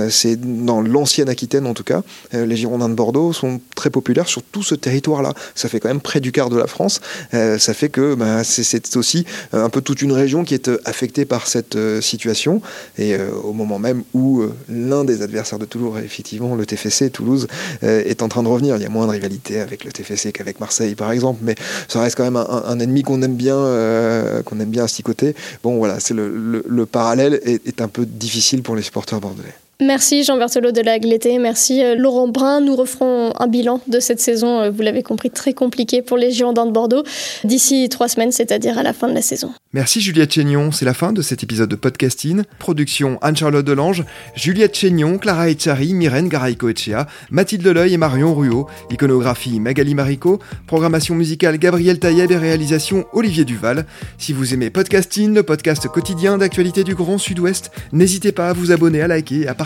c'est 0.08 0.36
dans 0.36 0.80
l'ancienne 0.80 1.28
Aquitaine 1.28 1.66
en 1.66 1.74
tout 1.74 1.84
cas. 1.84 2.02
les 2.32 2.56
Girondins 2.56 2.88
de 2.88 2.94
Bordeaux 2.94 3.32
sont 3.32 3.60
très 3.74 3.90
populaires 3.90 4.28
sur 4.28 4.42
tout 4.42 4.62
ce 4.62 4.74
territoire-là. 4.74 5.34
Ça 5.54 5.68
fait 5.68 5.80
quand 5.80 5.88
même 5.88 6.00
près 6.00 6.20
du 6.20 6.32
quart 6.32 6.50
de 6.50 6.56
la 6.56 6.66
France. 6.66 7.00
ça 7.32 7.74
fait 7.74 7.88
que 7.88 8.14
bah, 8.14 8.42
c'est 8.44 8.96
aussi 8.96 9.26
un 9.52 9.68
peu 9.68 9.80
toute 9.80 10.02
une 10.02 10.12
région 10.12 10.44
qui 10.44 10.54
est 10.54 10.70
affectée 10.84 11.24
par 11.24 11.46
cette 11.46 11.76
situation. 12.00 12.60
Et 12.98 13.16
au 13.44 13.52
moment 13.52 13.78
même 13.78 14.02
où 14.14 14.42
l'un 14.68 15.04
des 15.04 15.22
adversaires 15.22 15.58
de 15.58 15.64
Toulouse, 15.64 15.98
effectivement, 16.04 16.55
le 16.56 16.66
TFC, 16.66 17.10
Toulouse, 17.10 17.46
euh, 17.82 18.02
est 18.04 18.22
en 18.22 18.28
train 18.28 18.42
de 18.42 18.48
revenir. 18.48 18.76
Il 18.76 18.82
y 18.82 18.86
a 18.86 18.88
moins 18.88 19.06
de 19.06 19.12
rivalité 19.12 19.60
avec 19.60 19.84
le 19.84 19.92
TFC 19.92 20.32
qu'avec 20.32 20.60
Marseille, 20.60 20.94
par 20.94 21.12
exemple, 21.12 21.40
mais 21.42 21.54
ça 21.88 22.00
reste 22.00 22.16
quand 22.16 22.24
même 22.24 22.36
un, 22.36 22.78
ennemi 22.80 23.02
qu'on 23.02 23.22
aime 23.22 23.36
bien, 23.36 23.56
euh, 23.56 24.42
qu'on 24.42 24.60
aime 24.60 24.70
bien 24.70 24.84
à 24.84 25.02
côté. 25.02 25.34
Bon, 25.62 25.76
voilà, 25.78 26.00
c'est 26.00 26.14
le, 26.14 26.86
parallèle 26.86 27.40
est 27.44 27.80
un 27.80 27.88
peu 27.88 28.06
difficile 28.06 28.62
pour 28.62 28.76
les 28.76 28.82
supporters 28.82 29.20
bordelais. 29.20 29.54
Merci 29.78 30.24
Jean 30.24 30.38
Berthelot 30.38 30.72
de 30.72 30.80
la 30.80 30.98
Glété, 30.98 31.38
merci 31.38 31.84
euh, 31.84 31.96
Laurent 31.96 32.28
Brun. 32.28 32.62
Nous 32.62 32.74
referons 32.74 33.34
un 33.38 33.46
bilan 33.46 33.82
de 33.88 34.00
cette 34.00 34.20
saison, 34.20 34.60
euh, 34.60 34.70
vous 34.70 34.80
l'avez 34.80 35.02
compris, 35.02 35.30
très 35.30 35.52
compliqué 35.52 36.00
pour 36.00 36.16
les 36.16 36.30
Girondins 36.30 36.64
de 36.64 36.70
Bordeaux, 36.70 37.02
d'ici 37.44 37.86
trois 37.90 38.08
semaines, 38.08 38.32
c'est-à-dire 38.32 38.78
à 38.78 38.82
la 38.82 38.94
fin 38.94 39.06
de 39.06 39.12
la 39.12 39.20
saison. 39.20 39.52
Merci 39.74 40.00
Juliette 40.00 40.32
Chénion, 40.32 40.72
c'est 40.72 40.86
la 40.86 40.94
fin 40.94 41.12
de 41.12 41.20
cet 41.20 41.42
épisode 41.42 41.68
de 41.68 41.76
podcasting. 41.76 42.44
Production 42.58 43.18
Anne-Charlotte 43.20 43.66
Delange, 43.66 44.04
Juliette 44.34 44.74
Chénion, 44.74 45.18
Clara 45.18 45.50
Echari, 45.50 45.92
Myrène 45.92 46.28
Garaïco-Echea, 46.28 47.06
Mathilde 47.30 47.66
Leleuil 47.66 47.92
et 47.92 47.98
Marion 47.98 48.34
Ruot, 48.34 48.68
iconographie 48.90 49.60
Magali 49.60 49.94
Marico, 49.94 50.38
programmation 50.66 51.14
musicale 51.14 51.58
Gabriel 51.58 51.98
Taïeb 51.98 52.32
et 52.32 52.36
réalisation 52.38 53.04
Olivier 53.12 53.44
Duval. 53.44 53.84
Si 54.16 54.32
vous 54.32 54.54
aimez 54.54 54.70
podcasting, 54.70 55.34
le 55.34 55.42
podcast 55.42 55.86
quotidien 55.88 56.38
d'actualité 56.38 56.82
du 56.82 56.94
Grand 56.94 57.18
Sud-Ouest, 57.18 57.70
n'hésitez 57.92 58.32
pas 58.32 58.48
à 58.48 58.52
vous 58.54 58.72
abonner, 58.72 59.02
à 59.02 59.08
liker, 59.08 59.46
à 59.46 59.54
partager 59.54 59.65